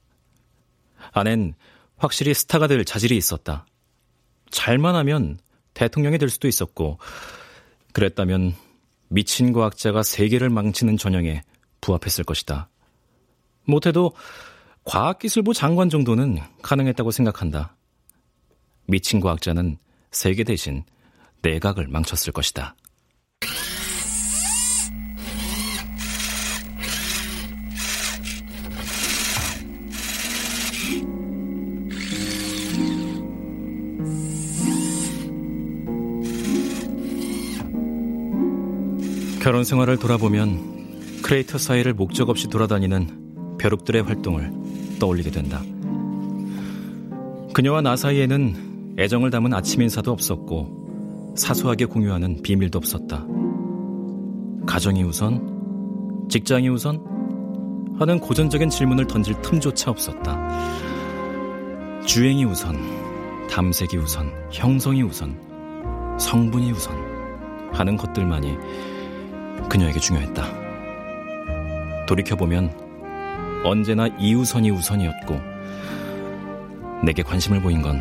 안엔 1.13 1.55
확실히 1.97 2.35
스타가 2.35 2.67
될 2.67 2.85
자질이 2.85 3.17
있었다. 3.17 3.67
잘만 4.51 4.95
하면 4.97 5.39
대통령이 5.75 6.19
될 6.19 6.29
수도 6.29 6.49
있었고, 6.49 6.99
그랬다면 7.93 8.55
미친 9.09 9.53
과학자가 9.53 10.03
세계를 10.03 10.51
망치는 10.51 10.97
전형에 10.97 11.43
부합했을 11.81 12.25
것이다. 12.25 12.69
못해도 13.65 14.13
과학기술부 14.85 15.55
장관 15.55 15.89
정도는 15.89 16.39
가능했다고 16.63 17.11
생각한다. 17.11 17.77
미친 18.87 19.21
과학자는 19.21 19.79
세계 20.11 20.43
대신 20.45 20.85
내각을 21.43 21.87
망쳤을 21.89 22.33
것이다. 22.33 22.75
결혼 39.51 39.65
생활을 39.65 39.97
돌아보면 39.97 41.23
크레이터 41.25 41.59
사이를 41.59 41.93
목적 41.93 42.29
없이 42.29 42.47
돌아다니는 42.47 43.57
벼룩들의 43.59 44.01
활동을 44.05 44.53
떠올리게 45.01 45.33
된다. 45.33 45.61
그녀와 47.53 47.81
나 47.81 47.97
사이에는 47.97 48.95
애정을 48.97 49.33
담은 49.33 49.53
아침 49.53 49.83
인사도 49.83 50.13
없었고 50.13 51.35
사소하게 51.37 51.87
공유하는 51.87 52.43
비밀도 52.43 52.79
없었다. 52.79 53.27
가정이 54.69 55.03
우선? 55.03 56.29
직장이 56.31 56.69
우선? 56.69 57.01
하는 57.99 58.21
고전적인 58.21 58.71
질문을 58.71 59.09
던질 59.09 59.43
틈조차 59.43 59.91
없었다. 59.91 60.49
주행이 62.07 62.45
우선, 62.45 62.77
담색이 63.51 63.97
우선, 63.97 64.31
형성이 64.53 65.03
우선, 65.03 65.37
성분이 66.21 66.71
우선 66.71 66.95
하는 67.73 67.97
것들만이 67.97 68.57
그녀에게 69.69 70.01
중요했다. 70.01 70.45
돌이켜보면 72.07 73.63
언제나 73.65 74.07
이우선이 74.19 74.71
우선이었고 74.71 75.41
내게 77.05 77.23
관심을 77.23 77.61
보인 77.61 77.83
건 77.83 78.01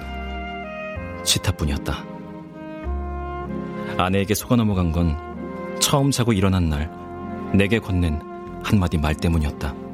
치타뿐이었다. 1.23 2.03
아내에게 3.97 4.33
속아 4.33 4.55
넘어간 4.55 4.91
건 4.91 5.17
처음 5.79 6.11
자고 6.11 6.33
일어난 6.33 6.69
날 6.69 6.89
내게 7.53 7.79
건넨 7.79 8.19
한마디 8.63 8.97
말 8.97 9.15
때문이었다. 9.15 9.88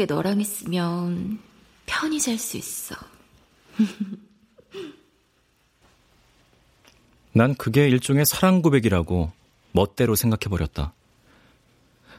신기하게 0.00 0.06
너랑 0.06 0.40
있으면 0.40 1.38
편히 1.84 2.18
잘 2.20 2.38
수 2.38 2.56
있어. 2.56 2.96
난 7.32 7.54
그게 7.54 7.88
일종의 7.88 8.24
사랑 8.24 8.62
고백이라고 8.62 9.30
멋대로 9.72 10.14
생각해버렸다. 10.14 10.94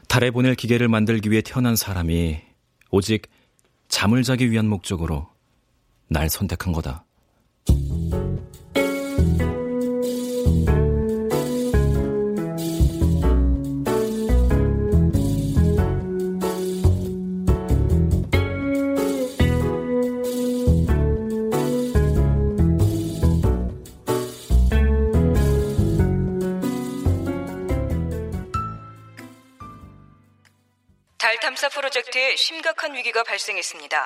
달에 0.08 0.30
보낼 0.30 0.54
기계를 0.54 0.88
만들기 0.88 1.30
위해 1.30 1.42
태어난 1.42 1.74
사람이 1.76 2.40
오직 2.90 3.28
잠을 3.88 4.22
자기 4.22 4.50
위한 4.50 4.68
목적으로 4.68 5.28
날 6.08 6.30
선택한 6.30 6.72
거다. 6.72 7.04
프로젝트에 32.02 32.36
심각한 32.36 32.94
위기가 32.94 33.22
발생했습니다. 33.22 33.96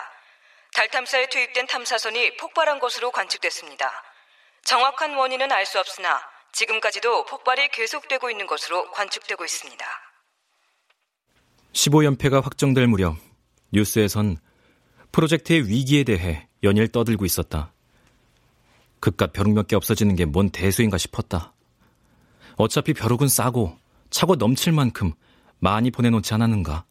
달 0.74 0.88
탐사에 0.88 1.28
투입된 1.28 1.66
탐사선이 1.66 2.36
폭발한 2.36 2.78
것으로 2.78 3.10
관측됐습니다. 3.10 3.90
정확한 4.64 5.14
원인은 5.14 5.50
알 5.50 5.64
수 5.64 5.78
없으나 5.80 6.20
지금까지도 6.52 7.24
폭발이 7.24 7.68
계속되고 7.68 8.30
있는 8.30 8.46
것으로 8.46 8.90
관측되고 8.90 9.44
있습니다. 9.44 9.86
15연패가 11.72 12.42
확정될 12.42 12.86
무렵 12.86 13.16
뉴스에선 13.72 14.38
프로젝트의 15.12 15.66
위기에 15.68 16.04
대해 16.04 16.48
연일 16.62 16.88
떠들고 16.88 17.24
있었다. 17.24 17.72
그깟 19.00 19.32
벼룩 19.32 19.52
몇 19.54 19.68
개 19.68 19.76
없어지는 19.76 20.16
게 20.16 20.26
뭔 20.26 20.50
대수인가 20.50 20.98
싶었다. 20.98 21.54
어차피 22.56 22.92
벼룩은 22.92 23.28
싸고 23.28 23.78
차고 24.10 24.36
넘칠 24.36 24.72
만큼 24.72 25.12
많이 25.58 25.90
보내놓지 25.90 26.34
않았는가. 26.34 26.84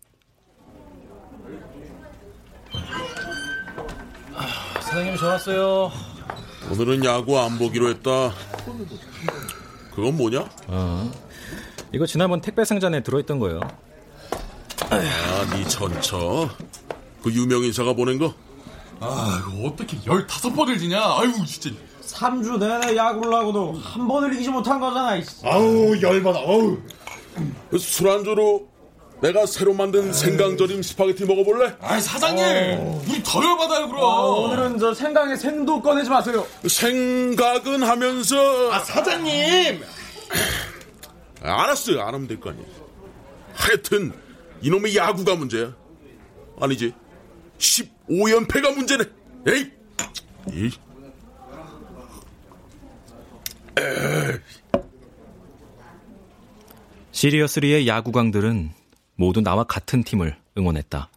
사장님 4.96 5.18
전화 5.18 5.34
왔어요. 5.34 5.92
오늘은 6.72 7.04
야구 7.04 7.38
안 7.38 7.58
보기로 7.58 7.90
했다. 7.90 8.32
그건 9.94 10.16
뭐냐? 10.16 10.48
어, 10.68 11.12
이거 11.92 12.06
지난번 12.06 12.40
택배 12.40 12.64
상자에 12.64 13.04
들어있던 13.04 13.38
거예요. 13.40 13.60
아, 14.90 14.98
네 15.52 15.68
전처. 15.68 16.50
그 17.22 17.30
유명 17.34 17.64
인사가 17.64 17.92
보낸 17.92 18.18
거? 18.18 18.34
아, 19.02 19.44
이거 19.46 19.68
어떻게 19.68 19.98
15번을 19.98 20.80
지냐? 20.80 20.98
아유, 21.02 21.46
진짜. 21.46 21.78
3주 22.02 22.58
내내 22.58 22.96
야구를 22.96 23.34
하고도 23.34 23.74
한 23.74 24.08
번을 24.08 24.34
이기지 24.36 24.50
못한 24.50 24.80
거잖아. 24.80 25.22
아우, 25.44 26.02
열받아. 26.02 26.40
아우. 26.40 26.78
술안주로 27.78 28.70
내가 29.26 29.48
새로 29.48 29.74
만든 29.74 30.14
생강절임 30.14 30.84
스파게티 30.84 31.26
먹어볼래? 31.26 31.76
아이, 31.82 32.00
사장님. 32.00 32.44
우리 33.10 33.24
더 33.24 33.44
열받아요, 33.44 33.88
그럼. 33.88 34.04
아, 34.04 34.20
오늘은 34.22 34.78
저 34.78 34.94
생강에 34.94 35.36
생도 35.36 35.82
꺼내지 35.82 36.10
마세요. 36.12 36.46
생각은 36.68 37.82
하면서. 37.82 38.72
아, 38.72 38.80
사장님! 38.80 39.82
알았어요. 41.42 42.02
안 42.02 42.14
하면 42.14 42.28
될 42.28 42.40
거 42.40 42.52
아니에요. 42.52 42.68
하여튼, 43.54 44.14
이놈의 44.62 44.96
야구가 44.96 45.36
문제야. 45.36 45.74
아니지. 46.62 46.94
15연패가 47.58 48.76
문제네. 48.76 49.04
에이! 49.48 49.72
이. 50.52 50.70
시리어스리의 57.12 57.88
야구광들은 57.88 58.72
모두 59.16 59.42
나와 59.42 59.64
같은 59.64 60.04
팀을 60.04 60.38
응원했다. 60.58 61.10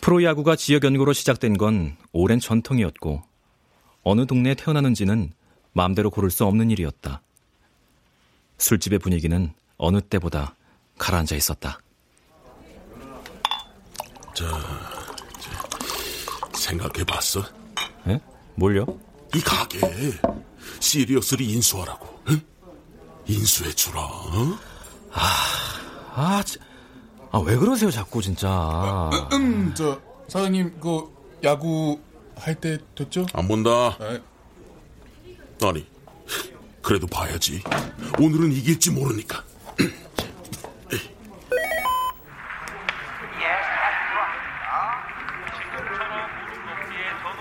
프로야구가 0.00 0.56
지역 0.56 0.84
연구로 0.84 1.12
시작된 1.12 1.56
건 1.58 1.96
오랜 2.12 2.38
전통이었고 2.40 3.22
어느 4.02 4.26
동네에 4.26 4.54
태어나는지는 4.54 5.32
마음대로 5.72 6.10
고를 6.10 6.30
수 6.30 6.44
없는 6.44 6.70
일이었다. 6.70 7.20
술집의 8.58 8.98
분위기는 9.00 9.52
어느 9.76 10.00
때보다 10.00 10.54
가라앉아 10.98 11.36
있었다. 11.36 11.78
자, 14.34 14.44
생각해 16.54 17.04
봤어? 17.04 17.42
에? 18.06 18.20
뭘요? 18.54 18.86
이 19.34 19.40
가게 19.40 19.80
시리어스리 20.80 21.50
인수하라고. 21.52 22.22
응? 22.30 22.40
인수해 23.26 23.72
주라. 23.72 24.00
어? 24.00 24.58
아, 25.12 25.87
아, 26.20 26.42
아, 27.30 27.38
왜 27.38 27.56
그러세요, 27.56 27.92
자꾸, 27.92 28.20
진짜. 28.20 29.08
음, 29.12 29.28
음, 29.40 29.74
저, 29.76 30.00
사장님, 30.26 30.80
그, 30.80 31.14
야구 31.44 32.00
할 32.36 32.56
때 32.56 32.78
됐죠? 32.96 33.24
안 33.34 33.46
본다. 33.46 33.96
네. 34.00 34.20
아니, 35.64 35.86
그래도 36.82 37.06
봐야지. 37.06 37.62
오늘은 38.18 38.50
이길지 38.52 38.90
모르니까. 38.90 39.44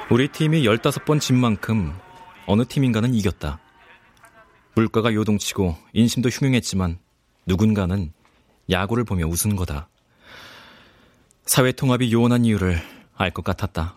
우리 0.10 0.28
팀이 0.30 0.64
15번 0.64 1.20
진 1.20 1.38
만큼 1.38 1.94
어느 2.46 2.66
팀인가는 2.66 3.14
이겼다. 3.14 3.60
물가가 4.76 5.14
요동치고 5.14 5.76
인심도 5.94 6.30
흉흉했지만 6.30 6.98
누군가는 7.46 8.14
야구를 8.70 9.04
보며 9.04 9.26
웃은 9.28 9.56
거다. 9.56 9.88
사회 11.46 11.72
통합이 11.72 12.12
요원한 12.12 12.46
이유를 12.46 12.82
알 13.16 13.32
것 13.32 13.44
같았다. 13.44 13.96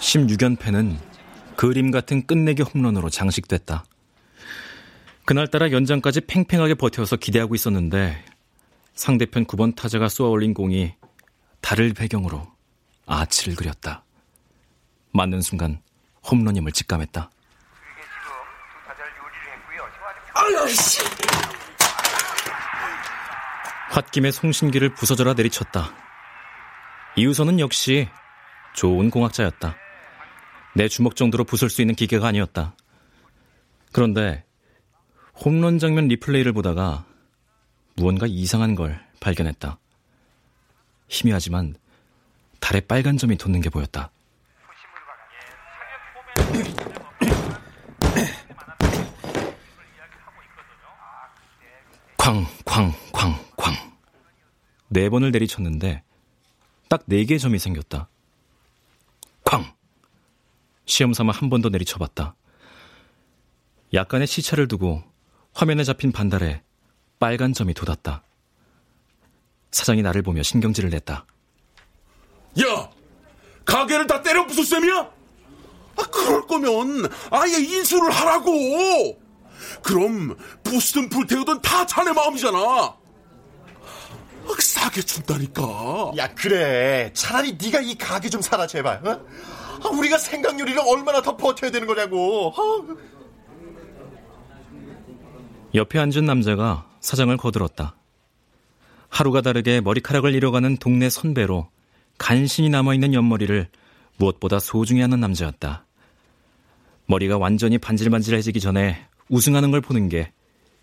(16연패는) 0.00 0.96
그림 1.56 1.90
같은 1.90 2.26
끝내기 2.26 2.62
홈런으로 2.62 3.10
장식됐다. 3.10 3.84
그날따라 5.24 5.70
연장까지 5.72 6.22
팽팽하게 6.22 6.74
버텨서 6.74 7.16
기대하고 7.16 7.54
있었는데 7.54 8.24
상대편 8.94 9.44
9번 9.46 9.74
타자가 9.76 10.08
쏘아 10.08 10.28
올린 10.30 10.54
공이 10.54 10.94
달을 11.60 11.92
배경으로 11.92 12.46
아치를 13.08 13.56
그렸다. 13.56 14.04
맞는 15.12 15.40
순간 15.40 15.80
홈런임을 16.30 16.72
직감했다. 16.72 17.30
아유씨. 20.34 21.00
홧김에 23.94 24.30
송신기를 24.30 24.94
부서져라 24.94 25.34
내리쳤다. 25.34 25.90
이우선은 27.16 27.58
역시 27.58 28.08
좋은 28.74 29.10
공학자였다. 29.10 29.76
내 30.76 30.86
주먹 30.86 31.16
정도로 31.16 31.44
부술 31.44 31.70
수 31.70 31.80
있는 31.80 31.94
기계가 31.94 32.28
아니었다. 32.28 32.76
그런데 33.92 34.44
홈런 35.34 35.78
장면 35.78 36.06
리플레이를 36.08 36.52
보다가 36.52 37.04
무언가 37.96 38.26
이상한 38.28 38.74
걸 38.74 39.04
발견했다. 39.20 39.78
희미하지만 41.08 41.74
달에 42.60 42.80
빨간 42.80 43.16
점이 43.16 43.36
돋는 43.36 43.60
게 43.60 43.70
보였다. 43.70 44.10
쾅, 52.16 52.44
쾅, 52.64 52.92
쾅, 53.12 53.34
쾅. 53.56 53.74
네 54.88 55.08
번을 55.08 55.30
내리쳤는데 55.30 56.02
딱 56.88 57.02
네 57.06 57.24
개의 57.24 57.38
점이 57.38 57.58
생겼다. 57.58 58.08
쾅! 59.44 59.64
시험 60.86 61.12
삼아 61.12 61.32
한 61.32 61.48
번 61.50 61.60
더 61.62 61.68
내리쳐봤다. 61.68 62.34
약간의 63.94 64.26
시차를 64.26 64.68
두고 64.68 65.02
화면에 65.54 65.84
잡힌 65.84 66.12
반달에 66.12 66.62
빨간 67.18 67.52
점이 67.52 67.74
돋았다. 67.74 68.22
사장이 69.70 70.02
나를 70.02 70.22
보며 70.22 70.42
신경질을 70.42 70.90
냈다. 70.90 71.26
야! 72.62 72.90
가게를 73.64 74.06
다 74.06 74.22
때려 74.22 74.46
부술 74.46 74.64
셈이야? 74.64 75.10
아, 75.96 76.02
그럴 76.10 76.46
거면 76.46 77.10
아예 77.30 77.58
인수를 77.58 78.10
하라고! 78.10 79.18
그럼 79.82 80.36
부스든 80.62 81.08
불태우든 81.08 81.60
다 81.62 81.84
자네 81.86 82.12
마음이잖아. 82.12 82.58
아, 82.58 82.96
싸게 84.58 85.02
준다니까. 85.02 86.12
야 86.16 86.34
그래 86.34 87.10
차라리 87.12 87.58
네가 87.60 87.80
이 87.80 87.96
가게 87.96 88.28
좀 88.30 88.40
사라 88.40 88.66
제발. 88.66 89.06
어? 89.06 89.20
아, 89.84 89.88
우리가 89.88 90.18
생각 90.18 90.58
요리를 90.58 90.80
얼마나 90.86 91.20
더 91.20 91.36
버텨야 91.36 91.70
되는 91.70 91.86
거냐고. 91.86 92.48
어? 92.48 92.96
옆에 95.74 95.98
앉은 95.98 96.24
남자가 96.24 96.86
사장을 97.00 97.36
거들었다. 97.36 97.94
하루가 99.10 99.42
다르게 99.42 99.80
머리카락을 99.80 100.34
잃어가는 100.34 100.78
동네 100.78 101.10
선배로 101.10 101.68
간신히 102.18 102.68
남아있는 102.68 103.14
옆머리를 103.14 103.68
무엇보다 104.16 104.58
소중히 104.58 105.00
하는 105.00 105.20
남자였다. 105.20 105.86
머리가 107.06 107.38
완전히 107.38 107.78
반질반질해지기 107.78 108.60
전에 108.60 109.06
우승하는 109.28 109.70
걸 109.70 109.80
보는 109.80 110.08
게 110.08 110.32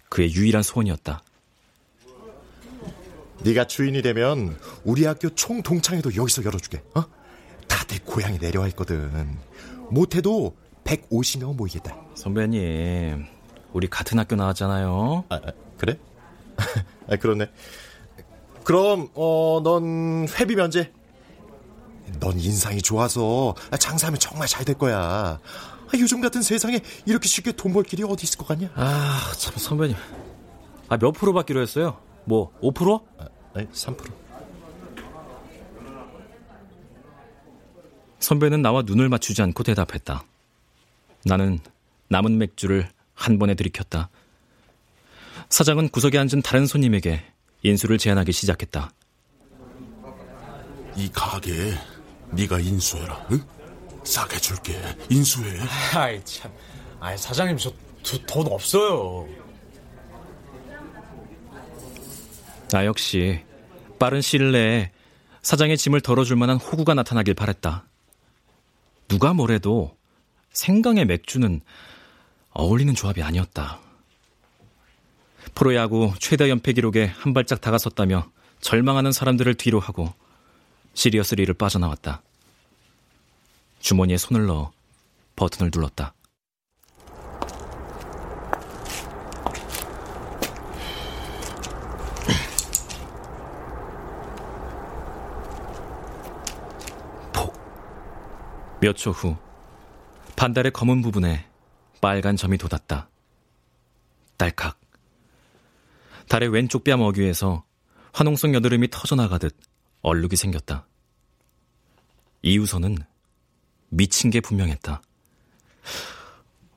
그의 0.10 0.34
유일한 0.34 0.64
소원이었다. 0.64 1.22
네가 3.44 3.68
주인이 3.68 4.02
되면 4.02 4.58
우리 4.84 5.06
학교 5.06 5.30
총 5.36 5.62
동창회도 5.62 6.16
여기서 6.16 6.44
열어주게. 6.44 6.82
어? 6.96 7.04
다들 7.68 8.00
고향에 8.06 8.38
내려와 8.40 8.68
있거든. 8.70 9.38
못해도 9.92 10.56
150명 10.84 11.56
모이겠다. 11.56 11.96
선배님, 12.16 13.26
우리 13.74 13.88
같은 13.88 14.18
학교 14.18 14.36
나왔잖아요. 14.36 15.26
아, 15.30 15.40
그래? 15.78 16.00
아, 17.08 17.16
그렇네. 17.18 17.52
그럼 18.64 19.10
어, 19.14 19.62
넌 19.64 20.28
회비 20.40 20.56
면제. 20.56 20.92
넌 22.20 22.40
인상이 22.40 22.82
좋아서 22.82 23.56
장사하면 23.80 24.20
정말 24.20 24.48
잘 24.48 24.64
될 24.66 24.78
거야. 24.78 24.98
아, 25.00 25.92
요즘 25.98 26.22
같은 26.22 26.42
세상에 26.42 26.80
이렇게 27.06 27.28
쉽게 27.28 27.52
돈 27.52 27.74
벌 27.74 27.84
길이 27.84 28.04
어디 28.04 28.24
있을 28.24 28.38
것 28.38 28.48
같냐? 28.48 28.70
아, 28.76 29.32
참 29.38 29.54
선배님. 29.58 29.96
아, 30.90 30.98
몇 30.98 31.12
프로 31.12 31.34
받기로 31.34 31.62
했어요? 31.62 32.00
뭐, 32.26 32.52
5%? 32.62 33.04
아, 33.20 33.28
아니, 33.54 33.68
3%. 33.68 33.98
선배는 38.20 38.62
나와 38.62 38.82
눈을 38.84 39.10
맞추지 39.10 39.42
않고 39.42 39.64
대답했다. 39.64 40.24
나는 41.26 41.60
남은 42.10 42.38
맥주를 42.38 42.90
한 43.14 43.38
번에 43.40 43.54
들이켰다. 43.56 44.10
사장은 45.50 45.90
구석에 45.90 46.18
앉은 46.18 46.42
다른 46.44 46.66
손님에게 46.66 47.24
인수를 47.64 47.98
제안하기 47.98 48.32
시작했다. 48.32 48.92
이 50.96 51.10
가게 51.12 51.74
네가 52.36 52.60
인수해라. 52.60 53.28
응? 53.32 53.44
싸게 54.04 54.38
줄게. 54.38 54.80
인수해. 55.10 55.60
아이 55.94 56.24
참. 56.24 56.52
아이 57.00 57.18
사장님 57.18 57.58
저 57.58 57.72
돈 58.28 58.48
없어요. 58.52 59.28
나 62.70 62.86
역시 62.86 63.44
빠른 64.00 64.22
시일 64.22 64.52
내에 64.52 64.92
사장의 65.42 65.78
짐을 65.78 66.02
덜어줄 66.02 66.36
만한 66.36 66.58
호구가 66.58 66.94
나타나길 66.94 67.34
바랬다. 67.34 67.86
누가 69.08 69.34
뭐래도 69.34 69.96
생강의 70.52 71.06
맥주는 71.06 71.62
어울리는 72.52 72.94
조합이 72.96 73.22
아니었다. 73.22 73.80
프로야구 75.54 76.14
최다 76.20 76.50
연패 76.50 76.74
기록에 76.74 77.06
한 77.06 77.34
발짝 77.34 77.62
다가섰다며 77.62 78.30
절망하는 78.62 79.12
사람들을 79.12 79.54
뒤로 79.56 79.80
하고 79.80 80.14
시리어스 80.96 81.36
리를 81.36 81.54
빠져나왔다. 81.54 82.24
주머니에 83.80 84.18
손을 84.18 84.48
넣어 84.48 84.72
버튼을 85.36 85.70
눌렀다. 85.74 86.14
폭. 97.34 97.54
몇초 98.80 99.12
후 99.12 99.36
반달의 100.38 100.72
검은 100.72 101.02
부분에 101.02 101.46
빨간 102.02 102.38
점이 102.38 102.58
돋았다. 102.58 103.10
딸칵. 104.38 104.80
달의 106.30 106.48
왼쪽 106.50 106.84
뺨 106.86 107.02
어귀에서 107.02 107.66
화농성 108.14 108.56
여드름이 108.56 108.90
터져나가듯 108.90 109.75
얼룩이 110.06 110.36
생겼다. 110.36 110.86
이유선은 112.44 113.00
미친 113.90 114.30
게 114.30 114.40
분명했다. 114.40 115.02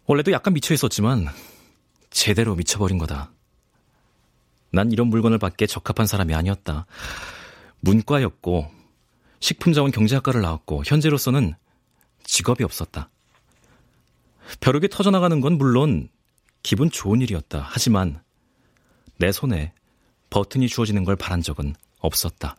원래도 0.07 0.33
약간 0.33 0.55
미쳐 0.55 0.73
있었지만 0.73 1.27
제대로 2.09 2.55
미쳐버린 2.55 2.97
거다. 2.97 3.31
난 4.71 4.91
이런 4.93 5.09
물건을 5.09 5.37
받기에 5.39 5.67
적합한 5.67 6.07
사람이 6.07 6.35
아니었다. 6.35 6.87
문과였고 7.81 8.71
식품자원 9.41 9.91
경제학과를 9.91 10.41
나왔고 10.41 10.85
현재로서는 10.87 11.55
직업이 12.25 12.65
없었다. 12.65 13.11
벼룩이 14.61 14.89
터져나가는 14.89 15.39
건 15.43 15.59
물론 15.59 16.09
기분 16.63 16.91
좋은 16.91 17.21
일이었다. 17.21 17.63
하지만 17.69 18.23
내 19.19 19.33
손에 19.33 19.75
버튼이 20.31 20.69
주어지는 20.69 21.05
걸 21.05 21.15
바란 21.15 21.43
적은 21.43 21.75
없었다. 21.99 22.57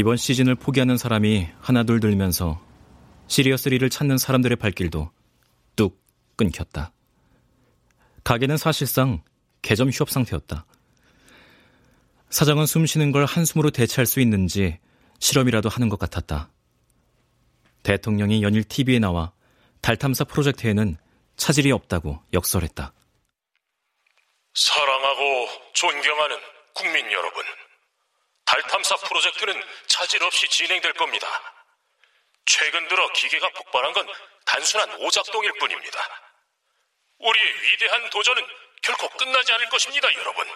이번 0.00 0.16
시즌을 0.16 0.54
포기하는 0.54 0.96
사람이 0.96 1.46
하나둘 1.60 2.00
들면서 2.00 2.58
시리어스리를 3.26 3.90
찾는 3.90 4.16
사람들의 4.16 4.56
발길도 4.56 5.10
뚝 5.76 6.02
끊겼다. 6.36 6.94
가게는 8.24 8.56
사실상 8.56 9.22
개점 9.60 9.90
휴업 9.90 10.08
상태였다. 10.08 10.64
사장은 12.30 12.64
숨 12.64 12.86
쉬는 12.86 13.12
걸 13.12 13.26
한숨으로 13.26 13.68
대체할 13.68 14.06
수 14.06 14.20
있는지 14.20 14.78
실험이라도 15.18 15.68
하는 15.68 15.90
것 15.90 15.98
같았다. 15.98 16.50
대통령이 17.82 18.42
연일 18.42 18.64
TV에 18.64 19.00
나와 19.00 19.32
달 19.82 19.98
탐사 19.98 20.24
프로젝트에는 20.24 20.96
차질이 21.36 21.72
없다고 21.72 22.22
역설했다. 22.32 22.94
사랑하고 24.54 25.48
존경하는 25.74 26.36
국민 26.74 27.04
여러분. 27.12 27.44
달 28.50 28.60
탐사 28.62 28.96
프로젝트는 28.96 29.54
차질 29.86 30.24
없이 30.24 30.48
진행될 30.48 30.92
겁니다. 30.94 31.24
최근 32.46 32.88
들어 32.88 33.08
기계가 33.12 33.48
폭발한 33.50 33.92
건 33.92 34.04
단순한 34.44 35.00
오작동일 35.02 35.52
뿐입니다. 35.60 35.98
우리의 37.20 37.46
위대한 37.62 38.10
도전은 38.10 38.42
결코 38.82 39.08
끝나지 39.10 39.52
않을 39.52 39.68
것입니다, 39.68 40.12
여러분. 40.14 40.46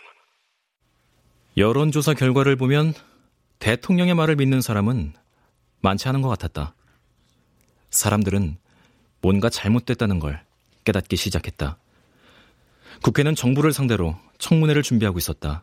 여론조사 1.56 2.14
결과를 2.14 2.56
보면 2.56 2.94
대통령의 3.60 4.14
말을 4.14 4.34
믿는 4.34 4.60
사람은 4.60 5.14
많지 5.80 6.08
않은 6.08 6.20
것 6.20 6.28
같았다. 6.30 6.74
사람들은 7.90 8.58
뭔가 9.20 9.48
잘못됐다는 9.48 10.18
걸 10.18 10.44
깨닫기 10.84 11.14
시작했다. 11.14 11.78
국회는 13.02 13.36
정부를 13.36 13.72
상대로 13.72 14.18
청문회를 14.38 14.82
준비하고 14.82 15.18
있었다. 15.18 15.62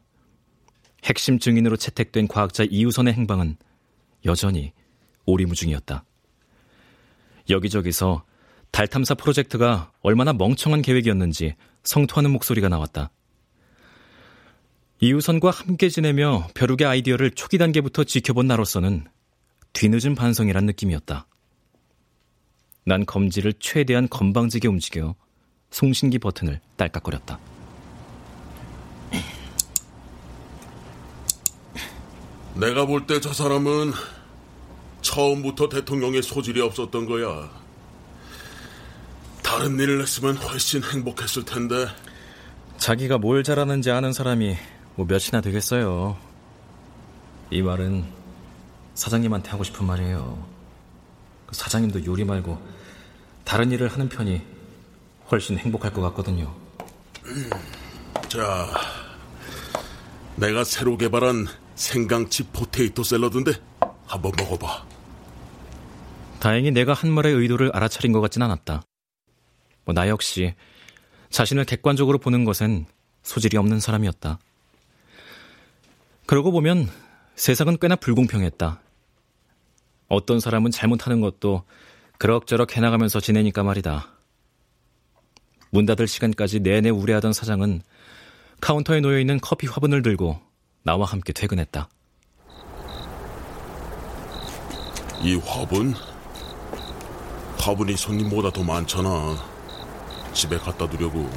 핵심 1.04 1.40
증인으로 1.40 1.78
채택된 1.78 2.28
과학자 2.28 2.64
이우선의 2.70 3.14
행방은 3.14 3.58
여전히 4.26 4.74
오리무중이었다. 5.26 6.04
여기저기서 7.50 8.24
달 8.72 8.88
탐사 8.88 9.16
프로젝트가 9.16 9.92
얼마나 10.02 10.34
멍청한 10.34 10.82
계획이었는지 10.82 11.56
성토하는 11.84 12.32
목소리가 12.32 12.70
나왔다. 12.70 13.12
이우선과 15.02 15.50
함께 15.50 15.90
지내며 15.90 16.48
벼룩의 16.54 16.86
아이디어를 16.86 17.32
초기 17.32 17.58
단계부터 17.58 18.04
지켜본 18.04 18.48
나로서는 18.48 19.06
뒤늦은 19.74 20.16
반성이란 20.16 20.66
느낌이었다. 20.68 21.28
난 22.86 23.06
검지를 23.06 23.54
최대한 23.60 24.08
건방지게 24.08 24.68
움직여 24.68 25.16
송신기 25.72 26.20
버튼을 26.20 26.60
딸깍거렸다. 26.78 27.51
내가 32.56 32.86
볼 32.86 33.06
때 33.08 33.20
저 33.22 33.34
사람은 33.34 33.94
처음부터 35.02 35.70
대통령의 35.70 36.22
소질이 36.22 36.62
없었던 36.62 37.06
거야. 37.08 37.50
다른 39.42 39.80
일을 39.80 40.02
했으면 40.02 40.38
훨씬 40.38 40.84
행복했을 40.84 41.44
텐데. 41.44 41.88
자기가 42.78 43.18
뭘 43.18 43.44
잘하는지 43.44 43.92
아는 43.92 44.14
사람이 44.14 44.56
뭐 44.96 45.06
몇이나 45.06 45.42
되겠어요. 45.42 46.18
이 47.50 47.62
말은 47.62 48.06
사장님한테 48.94 49.50
하고 49.50 49.64
싶은 49.64 49.86
말이에요. 49.86 50.46
그 51.48 51.56
사장님도 51.56 52.06
요리 52.06 52.24
말고 52.24 52.62
다른 53.44 53.72
일을 53.72 53.88
하는 53.88 54.08
편이 54.08 54.42
훨씬 55.32 55.58
행복할 55.58 55.92
것 55.92 56.02
같거든요. 56.02 56.54
자, 58.30 58.68
내가 60.36 60.64
새로 60.64 60.98
개발한 60.98 61.48
생강치 61.76 62.44
포테이토 62.48 63.04
샐러드인데 63.04 63.54
한번 64.06 64.32
먹어봐. 64.38 64.86
다행히 66.40 66.72
내가 66.72 66.94
한 66.94 67.12
말의 67.12 67.34
의도를 67.34 67.72
알아차린 67.74 68.12
것 68.12 68.22
같진 68.22 68.42
않았다. 68.42 68.84
뭐 69.86 69.94
나 69.94 70.08
역시 70.10 70.54
자신을 71.30 71.66
객관적으로 71.66 72.18
보는 72.18 72.46
것엔 72.46 72.86
소질이 73.24 73.58
없는 73.58 73.80
사람이었다. 73.80 74.40
그러고 76.26 76.52
보면 76.52 76.90
세상은 77.36 77.78
꽤나 77.80 77.96
불공평했다. 77.96 78.82
어떤 80.08 80.40
사람은 80.40 80.72
잘못하는 80.72 81.22
것도 81.22 81.64
그럭저럭 82.18 82.76
해나가면서 82.76 83.20
지내니까 83.20 83.64
말이다. 83.64 84.12
문 85.72 85.86
닫을 85.86 86.08
시간까지 86.08 86.60
내내 86.60 86.90
우려하던 86.90 87.34
사장은 87.34 87.82
카운터에 88.60 89.00
놓여있는 89.00 89.40
커피 89.42 89.68
화분을 89.68 90.02
들고 90.02 90.40
나와 90.84 91.06
함께 91.06 91.32
퇴근했다. 91.34 91.88
이 95.22 95.36
화분? 95.46 95.94
화분이 97.60 97.96
손님보다 97.96 98.50
더 98.52 98.64
많잖아. 98.64 99.36
집에 100.34 100.58
갖다 100.58 100.90
두려고. 100.90 101.30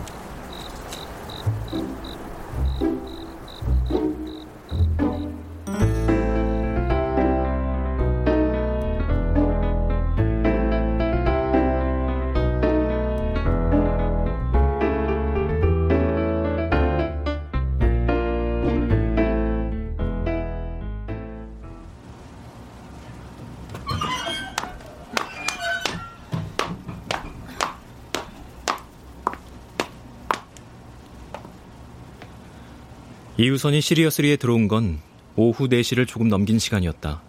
이우선이 33.44 33.82
시리어스리에 33.82 34.36
들어온 34.36 34.68
건 34.68 35.02
오후 35.36 35.68
4시를 35.68 36.08
조금 36.08 36.28
넘긴 36.28 36.58
시간이었다. 36.58 37.20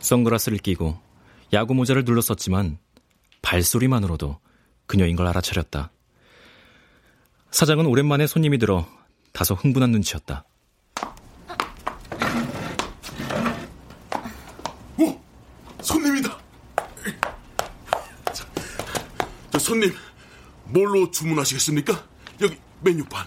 선글라스를 0.00 0.56
끼고 0.56 0.98
야구 1.52 1.74
모자를 1.74 2.04
눌렀었지만 2.06 2.78
발소리만으로도 3.42 4.38
그녀인 4.86 5.16
걸 5.16 5.26
알아차렸다. 5.26 5.90
사장은 7.50 7.84
오랜만에 7.84 8.26
손님이 8.26 8.56
들어 8.56 8.88
다소 9.34 9.52
흥분한 9.52 9.90
눈치였다. 9.90 10.46
오! 14.96 15.20
손님이다! 15.82 16.38
자, 18.32 18.46
저 19.50 19.58
손님, 19.58 19.92
뭘로 20.64 21.10
주문하시겠습니까? 21.10 22.02
여기 22.40 22.56
메뉴판. 22.80 23.26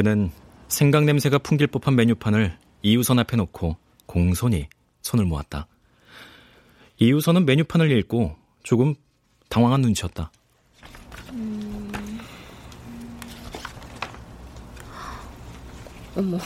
그는 0.00 0.30
생강 0.68 1.04
냄새가 1.04 1.36
풍길 1.40 1.66
법한 1.66 1.94
메뉴판을 1.94 2.56
이우선 2.80 3.18
앞에 3.18 3.36
놓고 3.36 3.76
공손히 4.06 4.66
손을 5.02 5.26
모았다. 5.26 5.66
이우선은 6.96 7.44
메뉴판을 7.44 7.90
읽고 7.98 8.34
조금 8.62 8.94
당황한 9.50 9.82
눈치였다. 9.82 10.32
음... 11.32 12.18
어머, 16.16 16.38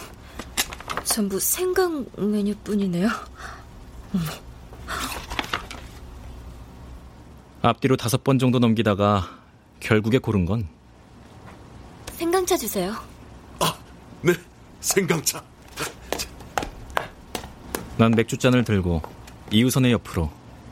전부 1.04 1.38
생강 1.38 2.06
메뉴뿐이네요. 2.16 3.06
어머. 4.14 4.24
앞뒤로 7.62 7.96
다섯 7.96 8.24
번 8.24 8.40
정도 8.40 8.58
넘기다가 8.58 9.38
결국에 9.78 10.18
고른 10.18 10.44
건 10.44 10.66
생강차 12.14 12.56
주세요. 12.56 13.13
네, 14.24 14.32
생강차. 14.80 15.44
난 17.98 18.10
맥주잔을 18.12 18.64
들고 18.64 19.02
이우선의 19.52 19.92
옆으로 19.92 20.30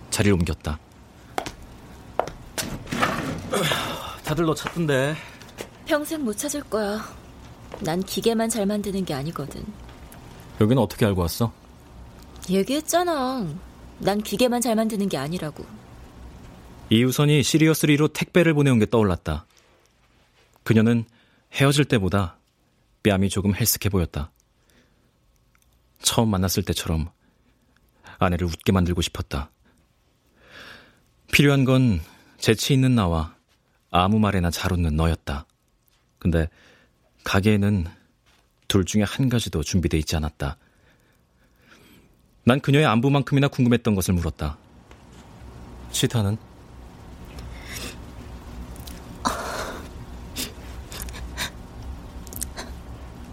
자리를 0.08 0.32
옮겼다. 0.32 0.78
다들 4.24 4.46
너 4.46 4.54
찾던데. 4.54 5.14
평생 5.84 6.24
못 6.24 6.38
찾을 6.38 6.62
거야. 6.62 7.04
난 7.80 8.02
기계만 8.02 8.48
잘 8.48 8.64
만드는 8.64 9.04
게 9.04 9.12
아니거든. 9.12 9.62
여기는 10.58 10.82
어떻게 10.82 11.04
알고 11.04 11.20
왔어? 11.20 11.52
얘기했잖아. 12.48 13.46
난 13.98 14.22
기계만 14.22 14.62
잘 14.62 14.76
만드는 14.76 15.10
게 15.10 15.18
아니라고. 15.18 15.66
이우선이 16.88 17.42
시리어스리로 17.42 18.08
택배를 18.08 18.54
보내온 18.54 18.78
게 18.78 18.86
떠올랐다. 18.86 19.44
그녀는 20.62 21.04
헤어질 21.52 21.84
때보다 21.84 22.38
뺨이 23.02 23.28
조금 23.28 23.52
헬쓱해 23.52 23.90
보였다. 23.90 24.30
처음 26.00 26.30
만났을 26.30 26.62
때처럼 26.62 27.10
아내를 28.18 28.46
웃게 28.46 28.72
만들고 28.72 29.02
싶었다. 29.02 29.50
필요한 31.32 31.64
건 31.64 32.00
재치 32.38 32.74
있는 32.74 32.94
나와 32.94 33.34
아무 33.90 34.18
말에나 34.18 34.50
잘 34.50 34.72
웃는 34.72 34.96
너였다. 34.96 35.46
근데 36.18 36.48
가게에는 37.24 37.86
둘 38.68 38.84
중에 38.84 39.02
한 39.02 39.28
가지도 39.28 39.62
준비돼 39.62 39.98
있지 39.98 40.16
않았다. 40.16 40.56
난 42.44 42.60
그녀의 42.60 42.86
안부만큼이나 42.86 43.48
궁금했던 43.48 43.94
것을 43.94 44.14
물었다. 44.14 44.58
치타는? 45.92 46.51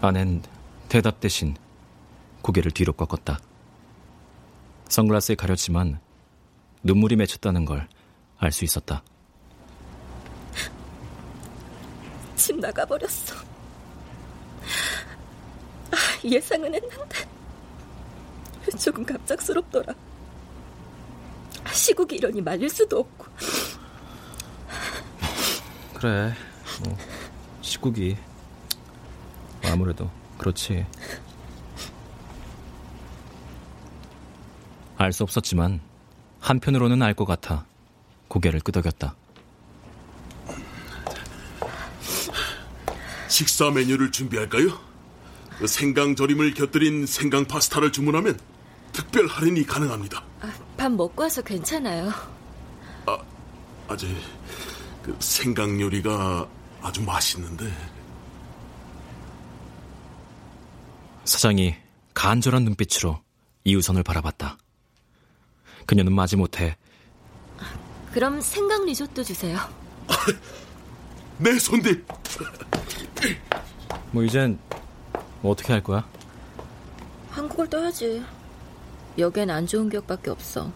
아낸 0.00 0.42
대답 0.88 1.20
대신 1.20 1.56
고개를 2.42 2.70
뒤로 2.72 2.92
꺾었다. 2.92 3.38
선글라스에 4.88 5.34
가렸지만 5.36 6.00
눈물이 6.82 7.16
맺혔다는 7.16 7.64
걸 7.64 7.86
알 8.40 8.52
수 8.52 8.64
있었다. 8.64 9.02
집 12.34 12.56
나가버렸어. 12.58 13.36
아, 15.90 15.96
예상은 16.24 16.74
했는데 16.74 17.16
조금 18.82 19.04
갑작스럽더라. 19.04 19.92
시국이 21.72 22.16
이러니 22.16 22.40
말릴 22.40 22.70
수도 22.70 23.00
없고. 23.00 23.26
그래, 25.94 26.32
뭐 26.82 26.96
시국이 27.60 28.16
아무래도 29.72 30.10
그렇지. 30.38 30.86
알 34.96 35.12
수 35.12 35.22
없었지만 35.22 35.80
한편으로는 36.40 37.02
알 37.02 37.14
것 37.14 37.24
같아 37.24 37.64
고개를 38.28 38.60
끄덕였다. 38.60 39.14
식사 43.28 43.70
메뉴를 43.70 44.10
준비할까요? 44.12 44.78
생강 45.66 46.16
절임을 46.16 46.54
곁들인 46.54 47.06
생강 47.06 47.46
파스타를 47.46 47.92
주문하면 47.92 48.38
특별 48.92 49.26
할인이 49.26 49.64
가능합니다. 49.66 50.22
아, 50.40 50.52
밥 50.76 50.90
먹고 50.92 51.22
와서 51.22 51.40
괜찮아요. 51.42 52.10
아, 53.06 53.18
아직 53.88 54.14
그 55.02 55.16
생강 55.20 55.80
요리가 55.80 56.46
아주 56.82 57.02
맛있는데. 57.02 57.70
사장이 61.30 61.76
간절한 62.12 62.64
눈빛으로 62.64 63.20
이우선을 63.62 64.02
바라봤다. 64.02 64.58
그녀는 65.86 66.12
마지못해 66.12 66.76
그럼 68.12 68.40
생강 68.40 68.84
리조또 68.86 69.22
주세요. 69.22 69.56
네, 71.38 71.56
손님. 71.60 72.04
뭐 74.10 74.24
이젠 74.24 74.58
뭐 75.40 75.52
어떻게 75.52 75.72
할 75.72 75.80
거야? 75.82 76.04
한국을 77.30 77.70
떠야지. 77.70 78.24
여기엔 79.16 79.50
안 79.50 79.68
좋은 79.68 79.88
기억밖에 79.88 80.30
없어. 80.30 80.72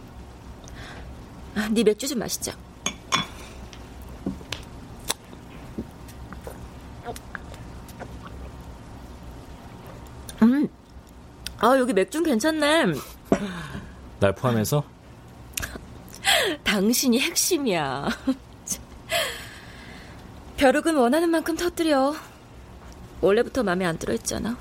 아, 1.57 1.69
네 1.69 1.83
맥주 1.83 2.07
좀 2.07 2.21
마시자. 2.21 2.57
음, 10.45 10.69
아 11.59 11.79
여기 11.79 11.93
맥주는 11.93 12.25
괜찮네. 12.25 12.85
날 14.21 14.35
포함해서? 14.35 14.85
당신이 16.63 17.21
핵심이야. 17.21 18.09
벼룩은 20.57 20.97
원하는 20.97 21.31
만큼 21.31 21.57
터뜨려. 21.57 22.15
원래부터 23.21 23.63
마음에 23.63 23.85
안 23.87 23.99
들어있잖아. 23.99 24.57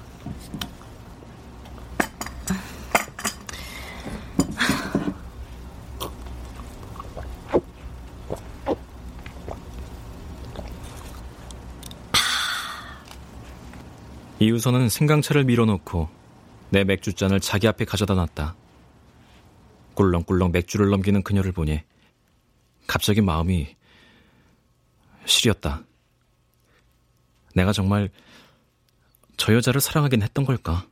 이우선은 14.40 14.90
생강차를 14.90 15.46
밀어놓고 15.46 16.23
내 16.74 16.84
맥주잔을 16.84 17.40
자기 17.40 17.68
앞에 17.68 17.86
가져다 17.86 18.16
놨다. 18.16 18.56
꿀렁꿀렁 19.94 20.52
맥주를 20.52 20.90
넘기는 20.90 21.22
그녀를 21.22 21.52
보니 21.52 21.84
갑자기 22.88 23.22
마음이 23.22 23.76
시렸다. 25.26 25.84
내가 27.54 27.74
정말 27.74 28.10
저 29.38 29.54
여자를 29.54 29.82
사랑하긴 29.82 30.24
했던 30.24 30.46
걸까? 30.46 30.88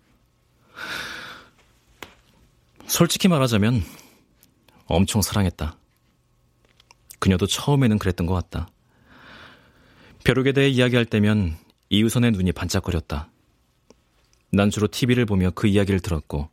솔직히 2.85 3.27
말하자면 3.27 3.81
엄청 4.85 5.23
사랑했다. 5.23 5.79
그녀도 7.17 7.47
처음에는 7.47 7.97
그랬던 7.97 8.27
것 8.27 8.35
같다. 8.35 8.67
벼룩에 10.23 10.51
대해 10.51 10.69
이야기할 10.69 11.05
때면 11.05 11.57
이우선의 11.89 12.33
눈이 12.33 12.51
반짝거렸다. 12.51 13.30
난 14.51 14.69
주로 14.69 14.87
TV를 14.87 15.25
보며 15.25 15.51
그 15.51 15.67
이야기를 15.67 16.01
들었고, 16.01 16.49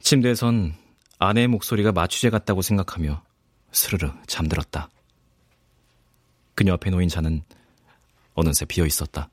침대에선 0.00 0.74
아내의 1.18 1.46
목소리가 1.46 1.92
마취제 1.92 2.28
같다고 2.30 2.60
생각하며 2.60 3.22
스르르 3.70 4.10
잠들었다. 4.26 4.90
그녀 6.56 6.74
앞에 6.74 6.90
놓인 6.90 7.08
잔은 7.08 7.44
어느새 8.34 8.64
비어 8.64 8.84
있었다. 8.84 9.28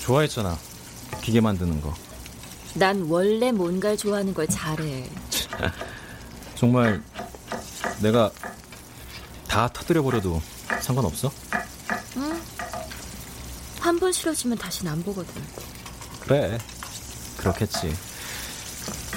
좋아했잖아. 0.00 0.56
기계 1.20 1.40
만드는 1.40 1.80
거. 1.80 1.92
난 2.74 3.02
원래 3.02 3.50
뭔가를 3.50 3.96
좋아하는 3.96 4.32
걸 4.32 4.46
잘해. 4.46 5.10
정말 6.54 7.02
내가 8.00 8.30
다 9.48 9.68
터뜨려 9.68 10.02
버려도 10.02 10.40
상관없어? 10.80 11.30
응. 12.16 12.40
한 13.80 13.98
번 13.98 14.12
싫어지면 14.12 14.58
다시는 14.58 14.92
안 14.92 15.02
보거든. 15.02 15.42
그래. 16.20 16.58
그렇겠지. 17.38 17.94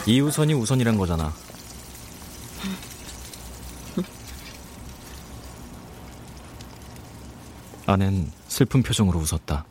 이 0.07 0.19
우선이 0.21 0.53
우선이란 0.53 0.97
거잖아. 0.97 1.33
아낸 7.85 8.31
슬픈 8.47 8.83
표정으로 8.83 9.19
웃었다. 9.19 9.65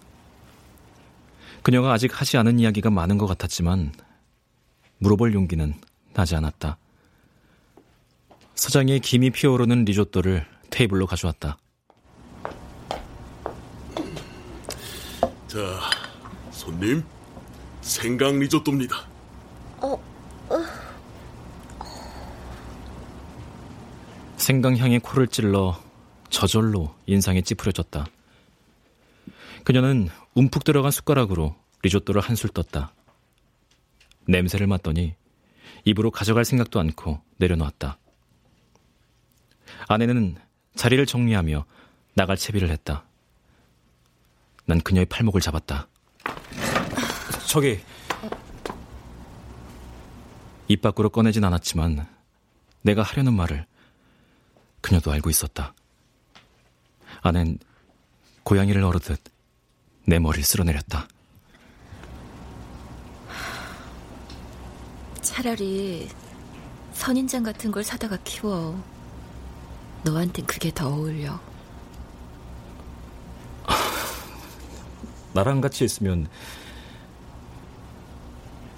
그녀가 1.62 1.92
아직 1.92 2.18
하지 2.20 2.36
않은 2.38 2.58
이야기가 2.58 2.90
많은 2.90 3.18
것 3.18 3.26
같았지만 3.26 3.92
물어볼 4.98 5.34
용기는 5.34 5.74
나지 6.14 6.34
않았다. 6.34 6.76
사장의 8.60 9.00
김이 9.00 9.30
피어오르는 9.30 9.86
리조또를 9.86 10.46
테이블로 10.68 11.06
가져왔다. 11.06 11.56
자, 15.48 15.80
손님, 16.50 17.02
생강 17.80 18.38
리조또입니다. 18.38 19.08
어, 19.78 19.94
어. 20.50 20.56
생강향에 24.36 24.98
코를 24.98 25.26
찔러 25.26 25.80
저절로 26.28 26.94
인상에 27.06 27.40
찌푸려졌다. 27.40 28.04
그녀는 29.64 30.10
움푹 30.34 30.64
들어간 30.64 30.90
숟가락으로 30.90 31.56
리조또를 31.82 32.20
한술 32.20 32.50
떴다. 32.50 32.92
냄새를 34.28 34.66
맡더니 34.66 35.14
입으로 35.86 36.10
가져갈 36.10 36.44
생각도 36.44 36.78
않고 36.78 37.22
내려놓았다. 37.38 37.96
아내는 39.88 40.36
자리를 40.74 41.04
정리하며 41.06 41.64
나갈 42.14 42.36
채비를 42.36 42.70
했다. 42.70 43.04
난 44.66 44.80
그녀의 44.80 45.06
팔목을 45.06 45.40
잡았다. 45.40 45.88
저기 47.46 47.80
입 50.68 50.82
밖으로 50.82 51.08
꺼내진 51.10 51.42
않았지만 51.44 52.06
내가 52.82 53.02
하려는 53.02 53.34
말을 53.34 53.66
그녀도 54.80 55.10
알고 55.10 55.28
있었다. 55.28 55.74
아낸 57.22 57.58
고양이를 58.44 58.82
어르듯 58.84 59.20
내 60.06 60.18
머리를 60.18 60.44
쓸어내렸다. 60.44 61.08
차라리 65.20 66.08
선인장 66.92 67.42
같은 67.42 67.70
걸 67.70 67.82
사다가 67.82 68.16
키워. 68.24 68.82
너한텐 70.04 70.46
그게 70.46 70.72
더 70.72 70.88
어울려. 70.88 71.38
나랑 75.34 75.60
같이 75.60 75.84
있으면 75.84 76.28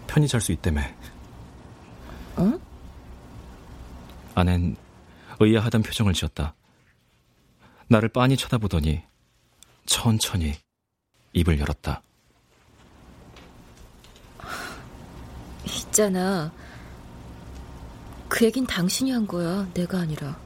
편히 0.06 0.28
잘 0.28 0.40
수 0.40 0.52
있다며. 0.52 0.82
응? 2.38 2.60
아낸 4.34 4.76
의아하던 5.40 5.82
표정을 5.82 6.12
지었다. 6.12 6.54
나를 7.88 8.08
빤히 8.08 8.36
쳐다보더니 8.36 9.02
천천히 9.86 10.54
입을 11.32 11.58
열었다. 11.60 12.02
있잖아. 15.64 16.52
그 18.28 18.44
얘긴 18.46 18.66
당신이 18.66 19.10
한 19.10 19.26
거야. 19.26 19.68
내가 19.74 20.00
아니라. 20.00 20.38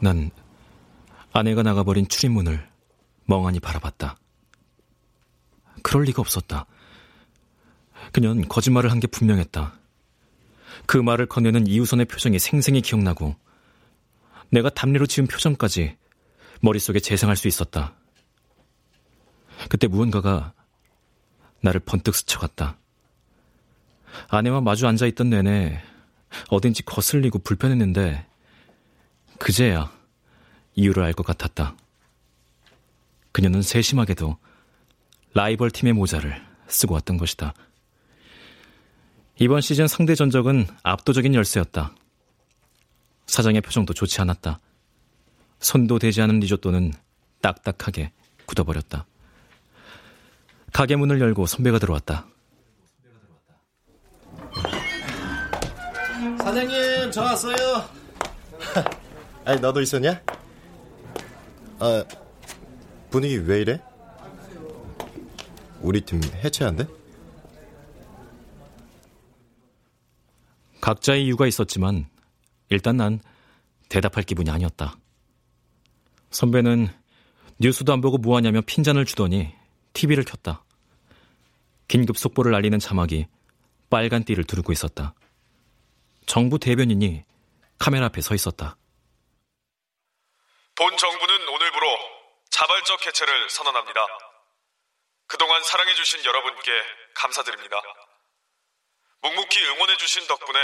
난 0.00 0.30
아내가 1.32 1.62
나가버린 1.62 2.08
출입문을 2.08 2.68
멍하니 3.26 3.60
바라봤다. 3.60 4.16
그럴 5.82 6.04
리가 6.04 6.20
없었다. 6.20 6.66
그녀는 8.12 8.48
거짓말을 8.48 8.90
한 8.90 9.00
게 9.00 9.06
분명했다. 9.06 9.74
그 10.86 10.96
말을 10.96 11.26
건네는 11.26 11.66
이우선의 11.66 12.06
표정이 12.06 12.38
생생히 12.38 12.80
기억나고 12.80 13.36
내가 14.50 14.70
담례로 14.70 15.06
지은 15.06 15.26
표정까지 15.26 15.96
머릿속에 16.60 17.00
재생할 17.00 17.36
수 17.36 17.48
있었다. 17.48 17.94
그때 19.68 19.86
무언가가 19.86 20.52
나를 21.60 21.80
번뜩 21.80 22.14
스쳐갔다. 22.14 22.78
아내와 24.28 24.60
마주 24.60 24.86
앉아있던 24.86 25.30
내내 25.30 25.82
어딘지 26.48 26.84
거슬리고 26.84 27.40
불편했는데 27.40 28.26
그제야 29.38 29.90
이유를 30.74 31.02
알 31.02 31.12
것 31.12 31.24
같았다. 31.24 31.74
그녀는 33.32 33.62
세심하게도 33.62 34.36
라이벌 35.34 35.70
팀의 35.70 35.92
모자를 35.92 36.42
쓰고 36.68 36.94
왔던 36.94 37.16
것이다. 37.18 37.54
이번 39.40 39.60
시즌 39.60 39.86
상대 39.86 40.14
전적은 40.14 40.66
압도적인 40.82 41.34
열세였다. 41.34 41.94
사장의 43.26 43.60
표정도 43.60 43.94
좋지 43.94 44.20
않았다. 44.20 44.58
손도 45.60 45.98
대지 45.98 46.20
않은 46.22 46.40
리조또는 46.40 46.92
딱딱하게 47.40 48.12
굳어버렸다. 48.46 49.06
가게 50.72 50.96
문을 50.96 51.20
열고 51.20 51.46
선배가 51.46 51.78
들어왔다. 51.78 52.26
사장님, 56.38 57.10
저 57.12 57.22
왔어요. 57.22 57.88
아니, 59.48 59.62
너도 59.62 59.80
있었냐? 59.80 60.22
아, 61.78 62.04
분위기 63.08 63.38
왜 63.38 63.62
이래? 63.62 63.80
우리 65.80 66.02
팀 66.02 66.20
해체한대? 66.22 66.86
각자의 70.82 71.24
이유가 71.24 71.46
있었지만 71.46 72.10
일단 72.68 72.98
난 72.98 73.20
대답할 73.88 74.24
기분이 74.24 74.50
아니었다. 74.50 74.98
선배는 76.30 76.88
뉴스도 77.58 77.94
안 77.94 78.02
보고 78.02 78.18
뭐하냐며 78.18 78.60
핀잔을 78.66 79.06
주더니 79.06 79.54
TV를 79.94 80.24
켰다. 80.24 80.62
긴급 81.88 82.18
속보를 82.18 82.54
알리는 82.54 82.78
자막이 82.78 83.28
빨간 83.88 84.24
띠를 84.24 84.44
두르고 84.44 84.72
있었다. 84.72 85.14
정부 86.26 86.58
대변인이 86.58 87.24
카메라 87.78 88.04
앞에 88.04 88.20
서 88.20 88.34
있었다. 88.34 88.76
본 90.78 90.96
정부는 90.96 91.48
오늘부로 91.48 91.98
자발적 92.50 93.00
개최를 93.00 93.50
선언합니다. 93.50 94.06
그동안 95.26 95.60
사랑해주신 95.64 96.24
여러분께 96.24 96.70
감사드립니다. 97.14 97.82
묵묵히 99.22 99.60
응원해주신 99.70 100.28
덕분에 100.28 100.58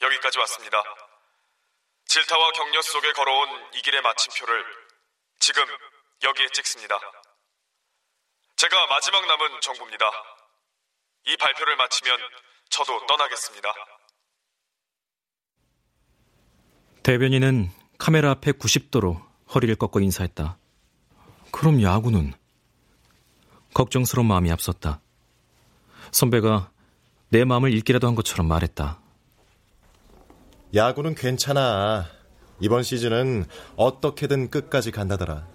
여기까지 0.00 0.38
왔습니다. 0.38 0.82
질타와 2.06 2.52
격려 2.52 2.80
속에 2.80 3.12
걸어온 3.12 3.70
이 3.74 3.82
길의 3.82 4.00
마침표를 4.00 4.64
지금 5.40 5.62
여기에 6.22 6.48
찍습니다. 6.54 6.98
제가 8.56 8.86
마지막 8.86 9.26
남은 9.26 9.60
정부입니다. 9.60 10.10
이 11.26 11.36
발표를 11.36 11.76
마치면 11.76 12.18
저도 12.70 13.04
떠나겠습니다. 13.04 13.74
대변인은 17.02 17.68
카메라 17.98 18.30
앞에 18.30 18.52
90도로 18.52 19.29
허리를 19.54 19.74
꺾어 19.76 20.00
인사했다. 20.00 20.58
그럼 21.50 21.82
야구는? 21.82 22.32
걱정스러운 23.74 24.26
마음이 24.26 24.50
앞섰다. 24.50 25.00
선배가 26.12 26.70
내 27.30 27.44
마음을 27.44 27.72
읽기라도 27.74 28.06
한 28.06 28.14
것처럼 28.14 28.48
말했다. 28.48 29.00
야구는 30.74 31.14
괜찮아. 31.14 32.06
이번 32.60 32.82
시즌은 32.82 33.46
어떻게든 33.76 34.50
끝까지 34.50 34.90
간다더라. 34.90 35.46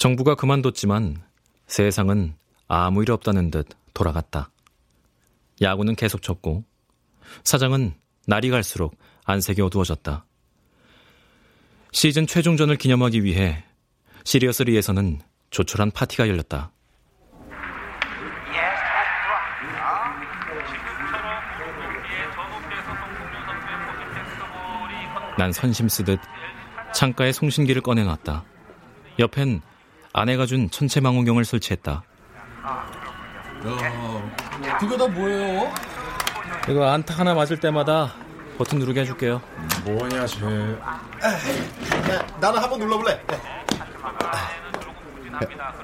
정부가 0.00 0.34
그만뒀지만 0.34 1.22
세상은 1.66 2.34
아무 2.68 3.02
일 3.02 3.10
없다는 3.10 3.50
듯 3.50 3.68
돌아갔다. 3.92 4.50
야구는 5.60 5.94
계속 5.94 6.22
졌고 6.22 6.64
사장은 7.44 7.92
날이 8.26 8.48
갈수록 8.48 8.96
안색이 9.26 9.60
어두워졌다. 9.60 10.24
시즌 11.92 12.26
최종전을 12.26 12.76
기념하기 12.76 13.24
위해 13.24 13.62
시리어스리에서는 14.24 15.20
조촐한 15.50 15.90
파티가 15.90 16.30
열렸다. 16.30 16.72
난 25.36 25.52
선심 25.52 25.90
쓰듯 25.90 26.18
창가에 26.94 27.32
송신기를 27.32 27.82
꺼내놨다. 27.82 28.46
옆엔 29.18 29.60
아내가 30.12 30.46
준 30.46 30.70
천체망원경을 30.70 31.44
설치했다. 31.44 32.02
야, 33.66 34.78
그거 34.78 34.96
다 34.96 35.06
뭐예요? 35.06 35.72
이거 36.68 36.88
안타 36.90 37.14
하나 37.14 37.34
맞을 37.34 37.58
때마다 37.60 38.12
버튼 38.58 38.78
누르게 38.78 39.00
해줄게요. 39.00 39.40
뭐냐, 39.84 40.26
쟤. 40.26 40.38
나는 42.40 42.62
한번 42.62 42.78
눌러볼래. 42.80 43.20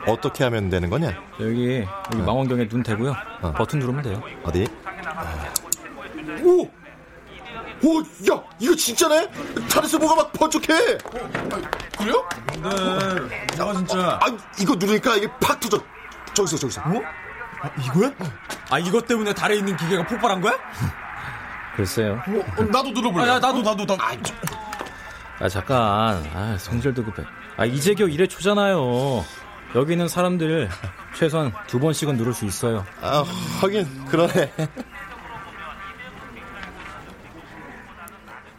어떻게 0.07 0.45
하면 0.45 0.69
되는 0.69 0.91
거냐? 0.91 1.15
여기, 1.41 1.87
여기 2.13 2.23
망원경에 2.23 2.69
눈 2.69 2.83
대고요. 2.83 3.15
어. 3.41 3.53
버튼 3.53 3.79
누르면 3.79 4.03
돼요. 4.03 4.23
어디? 4.45 4.67
오! 6.45 6.69
오, 7.83 8.01
야, 8.01 8.43
이거 8.59 8.75
진짜네? 8.75 9.29
다리에서 9.71 9.99
뭐가 9.99 10.17
막 10.17 10.33
번쩍해. 10.33 10.99
어, 11.05 11.31
그래요? 11.99 12.29
네, 12.55 13.47
내가 13.57 13.75
진짜. 13.75 14.19
아, 14.23 14.27
이거 14.61 14.75
누르니까 14.75 15.17
이게 15.17 15.29
팍 15.41 15.61
터져. 15.61 15.83
저기서, 16.35 16.57
저기서. 16.57 16.81
어? 16.83 17.03
아, 17.61 17.71
이거야? 17.83 18.13
아, 18.71 18.79
이것 18.79 19.07
때문에 19.07 19.35
달에 19.35 19.57
있는 19.57 19.77
기계가 19.77 20.07
폭발한 20.07 20.41
거야? 20.41 20.57
글쎄요. 21.77 22.23
어, 22.27 22.63
어, 22.63 22.65
나도 22.65 22.91
눌러볼래. 22.91 23.31
아, 23.31 23.39
나도, 23.39 23.61
나도, 23.61 23.85
나도. 23.85 23.97
아, 24.03 24.17
아 25.39 25.49
잠깐. 25.49 25.77
아, 26.35 26.57
성질도 26.59 27.05
급해. 27.05 27.23
아, 27.57 27.67
이제 27.67 27.95
겨 27.95 28.07
1회 28.07 28.29
초잖아요. 28.31 29.25
여기 29.75 29.93
있는 29.93 30.09
사람들 30.09 30.71
최소한 31.15 31.53
두 31.67 31.79
번씩은 31.79 32.17
누를 32.17 32.33
수 32.33 32.47
있어요. 32.47 32.87
아, 33.03 33.25
하긴, 33.61 34.07
그러네. 34.07 34.53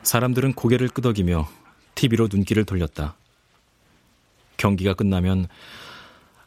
사람들은 0.08 0.54
고개를 0.54 0.88
끄덕이며 0.88 1.50
TV로 1.96 2.30
눈길을 2.32 2.64
돌렸다. 2.64 3.18
경기가 4.56 4.94
끝나면 4.94 5.50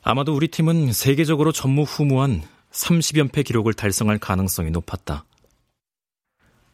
아마도 0.03 0.35
우리 0.35 0.49
팀은 0.49 0.95
세계적으로 0.95 1.53
전무후무한 1.53 2.43
30연패 2.71 3.45
기록을 3.45 3.75
달성할 3.75 4.19
가능성이 4.19 4.71
높았다. 4.71 5.27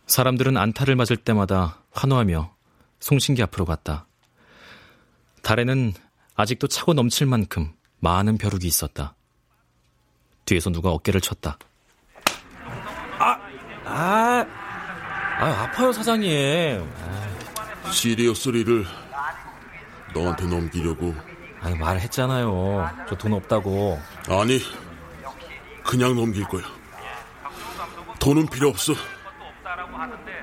사람들은 0.07 0.57
안타를 0.57 0.95
맞을 0.95 1.16
때마다 1.16 1.82
환호하며 1.91 2.55
송신기 3.01 3.43
앞으로 3.43 3.64
갔다. 3.64 4.07
달에는 5.43 5.93
아직도 6.37 6.68
차고 6.68 6.95
넘칠 6.95 7.26
만큼 7.26 7.72
많은 7.99 8.39
벼룩이 8.39 8.64
있었다. 8.64 9.16
뒤에서 10.45 10.70
누가 10.70 10.91
어깨를 10.91 11.20
쳤다. 11.20 11.59
아, 13.18 13.41
아, 13.84 14.66
아, 15.39 15.64
아파요, 15.64 15.93
사장님. 15.93 16.89
시리어스 17.93 18.49
리를 18.51 18.84
너한테 20.14 20.47
넘기려고. 20.47 21.14
아니, 21.61 21.76
말했잖아요. 21.78 23.07
저 23.09 23.16
돈 23.16 23.34
없다고. 23.34 24.01
아니, 24.28 24.61
그냥 25.84 26.14
넘길 26.16 26.45
거야. 26.45 26.62
돈은 28.18 28.47
필요 28.47 28.68
없어. 28.68 28.93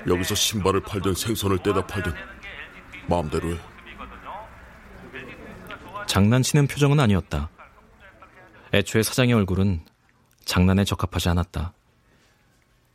여기서 0.06 0.34
신발을 0.34 0.80
팔든 0.82 1.14
생선을 1.14 1.58
떼다 1.58 1.86
팔든 1.86 2.12
마음대로 3.08 3.52
해. 3.54 3.58
장난치는 6.06 6.66
표정은 6.66 7.00
아니었다. 7.00 7.48
애초에 8.72 9.02
사장의 9.02 9.34
얼굴은 9.34 9.84
장난에 10.44 10.84
적합하지 10.84 11.28
않았다. 11.30 11.72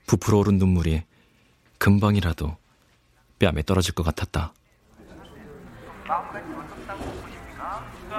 부풀어 0.08 0.40
오른 0.40 0.58
눈물이 0.58 1.04
금방이라도 1.80 2.56
뺨에 3.40 3.64
떨어질 3.66 3.96
것 3.96 4.04
같았다. 4.04 4.54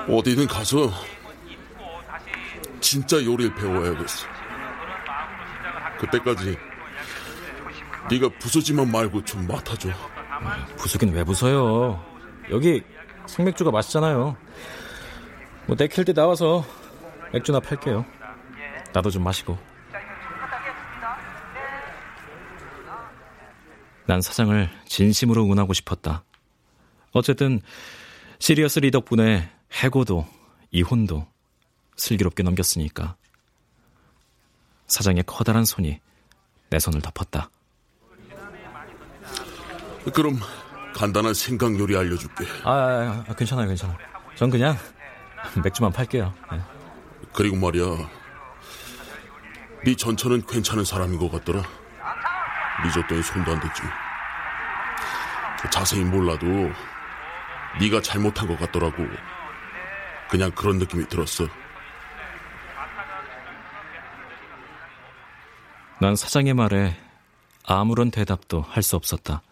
어디든 0.08 0.46
가서 0.46 0.90
진짜 2.80 3.16
요리를 3.16 3.54
배워야겠어. 3.54 4.26
그때까지 5.98 6.56
네가 8.10 8.30
부서지만 8.38 8.90
말고 8.90 9.24
좀 9.24 9.46
맡아줘. 9.46 9.90
부수긴 10.78 11.12
왜 11.12 11.22
부서요? 11.22 12.02
여기 12.50 12.82
생맥주가 13.26 13.70
맛있잖아요. 13.70 14.36
뭐 15.66 15.76
내킬 15.78 16.04
때 16.04 16.12
나와서 16.14 16.64
맥주나 17.32 17.60
팔게요. 17.60 18.04
나도 18.92 19.10
좀 19.10 19.22
마시고. 19.22 19.58
난 24.10 24.20
사장을 24.20 24.68
진심으로 24.86 25.44
응원하고 25.44 25.72
싶었다. 25.72 26.24
어쨌든 27.12 27.60
시리어스 28.40 28.80
리 28.80 28.90
덕분에 28.90 29.48
해고도 29.70 30.26
이혼도 30.72 31.28
슬기롭게 31.94 32.42
넘겼으니까. 32.42 33.14
사장의 34.88 35.22
커다란 35.28 35.64
손이 35.64 36.00
내 36.70 36.78
손을 36.80 37.00
덮었다. 37.00 37.50
그럼 40.12 40.40
간단한 40.92 41.32
생강 41.32 41.78
요리 41.78 41.96
알려줄게. 41.96 42.46
아, 42.64 42.72
아, 42.72 43.24
아 43.28 43.34
괜찮아요, 43.34 43.68
괜찮아요. 43.68 43.96
전 44.34 44.50
그냥 44.50 44.76
맥주만 45.62 45.92
팔게요. 45.92 46.34
네. 46.50 46.60
그리고 47.32 47.54
말이야, 47.54 48.10
네 49.84 49.94
전처는 49.94 50.46
괜찮은 50.46 50.84
사람인 50.84 51.16
것 51.16 51.30
같더라. 51.30 51.62
리조또에 52.84 53.22
손도 53.22 53.52
안 53.52 53.60
댔지. 53.60 53.82
자세히 55.70 56.02
몰라도 56.04 56.46
네가 57.80 58.00
잘못한 58.02 58.46
것 58.48 58.58
같더라고. 58.58 59.06
그냥 60.28 60.50
그런 60.52 60.78
느낌이 60.78 61.08
들었어. 61.08 61.46
난 66.00 66.16
사장의 66.16 66.54
말에 66.54 66.96
아무런 67.64 68.10
대답도 68.10 68.62
할 68.62 68.82
수 68.82 68.96
없었다. 68.96 69.42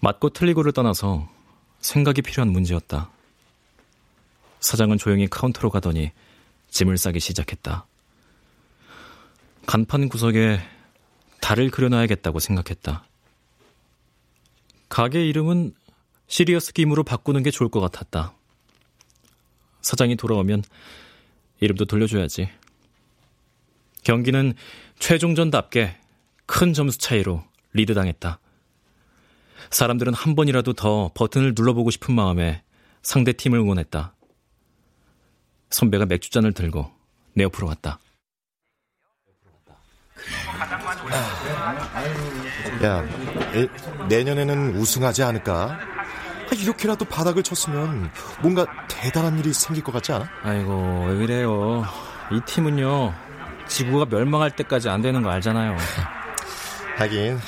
맞고 0.00 0.30
틀리고를 0.30 0.72
떠나서 0.72 1.28
생각이 1.80 2.22
필요한 2.22 2.52
문제였다. 2.52 3.10
사장은 4.60 4.98
조용히 4.98 5.26
카운터로 5.28 5.70
가더니 5.70 6.12
짐을 6.70 6.98
싸기 6.98 7.20
시작했다. 7.20 7.86
간판 9.66 10.08
구석에 10.08 10.60
달을 11.40 11.70
그려놔야겠다고 11.70 12.38
생각했다. 12.38 13.04
가게 14.88 15.26
이름은 15.26 15.74
시리어스 16.26 16.72
김으로 16.72 17.04
바꾸는 17.04 17.42
게 17.42 17.50
좋을 17.50 17.70
것 17.70 17.80
같았다. 17.80 18.34
사장이 19.82 20.16
돌아오면 20.16 20.62
이름도 21.60 21.86
돌려줘야지. 21.86 22.50
경기는 24.02 24.54
최종전답게 24.98 25.96
큰 26.46 26.72
점수 26.72 26.98
차이로 26.98 27.44
리드당했다. 27.72 28.38
사람들은 29.70 30.14
한 30.14 30.34
번이라도 30.34 30.72
더 30.72 31.10
버튼을 31.14 31.52
눌러보고 31.54 31.90
싶은 31.90 32.14
마음에 32.14 32.62
상대 33.02 33.32
팀을 33.32 33.58
응원했다. 33.58 34.14
선배가 35.70 36.06
맥주잔을 36.06 36.52
들고 36.52 36.90
내 37.34 37.44
옆으로 37.44 37.66
왔다. 37.66 37.98
야, 42.84 43.04
에, 43.54 43.68
내년에는 44.08 44.76
우승하지 44.76 45.22
않을까? 45.22 45.78
아, 46.50 46.54
이렇게라도 46.54 47.04
바닥을 47.04 47.42
쳤으면 47.42 48.10
뭔가 48.40 48.66
대단한 48.88 49.38
일이 49.38 49.52
생길 49.52 49.82
것 49.84 49.92
같지 49.92 50.12
않아? 50.12 50.28
아이고, 50.42 51.06
왜 51.08 51.24
이래요. 51.24 51.84
이 52.30 52.40
팀은요, 52.46 53.14
지구가 53.66 54.06
멸망할 54.06 54.50
때까지 54.50 54.88
안 54.88 55.02
되는 55.02 55.22
거 55.22 55.30
알잖아요. 55.30 55.76
하긴, 56.96 57.38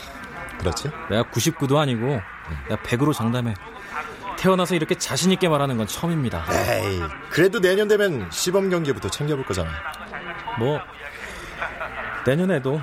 그렇지? 0.58 0.90
내가 1.08 1.22
99도 1.24 1.76
아니고, 1.76 2.20
내가 2.68 2.82
100으로 2.82 3.12
장담해. 3.14 3.54
태어나서 4.36 4.74
이렇게 4.74 4.94
자신있게 4.94 5.48
말하는 5.48 5.76
건 5.76 5.86
처음입니다. 5.86 6.44
에이, 6.50 7.02
그래도 7.30 7.60
내년 7.60 7.88
되면 7.88 8.26
시범 8.30 8.70
경기부터 8.70 9.10
챙겨볼 9.10 9.44
거잖아. 9.44 9.70
뭐, 10.58 10.80
내년에도 12.26 12.80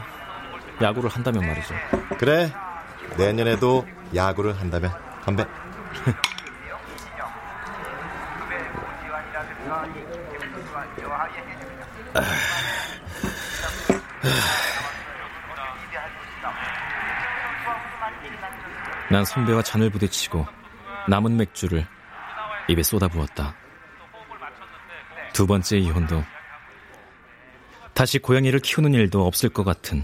야구를 0.81 1.09
한다면 1.09 1.45
말이죠. 1.47 1.73
그래, 2.17 2.51
내년에도 3.17 3.85
야구를 4.13 4.59
한다면 4.59 4.91
건배. 5.23 5.45
난 19.09 19.23
선배와 19.23 19.61
잔을 19.61 19.89
부딪히고 19.89 20.45
남은 21.07 21.37
맥주를 21.37 21.87
입에 22.67 22.83
쏟아부었다. 22.83 23.55
두 25.33 25.47
번째 25.47 25.77
이혼도 25.77 26.23
다시 27.93 28.19
고양이를 28.19 28.59
키우는 28.59 28.93
일도 28.93 29.25
없을 29.25 29.49
것 29.49 29.63
같은 29.63 30.03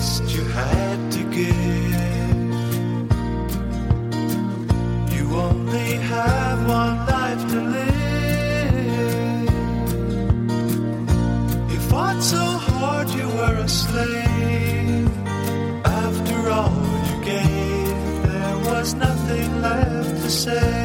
best 0.00 0.22
you 0.34 0.44
had 0.44 0.98
to 1.12 1.22
give. 1.38 1.98
You 5.16 5.24
only 5.48 5.92
have 6.12 6.58
one 6.80 6.96
life 7.14 7.42
to 7.52 7.60
live. 7.76 9.50
You 11.72 11.80
fought 11.90 12.20
so 12.34 12.44
hard, 12.68 13.08
you 13.10 13.28
were 13.38 13.58
a 13.66 13.68
slave. 13.68 15.10
After 15.84 16.38
all 16.58 16.80
you 17.08 17.16
gave, 17.32 17.96
there 18.28 18.58
was 18.70 18.94
nothing 18.94 19.50
left 19.60 20.22
to 20.22 20.30
say. 20.30 20.79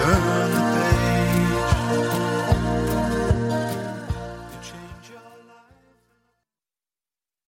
return 0.00 0.59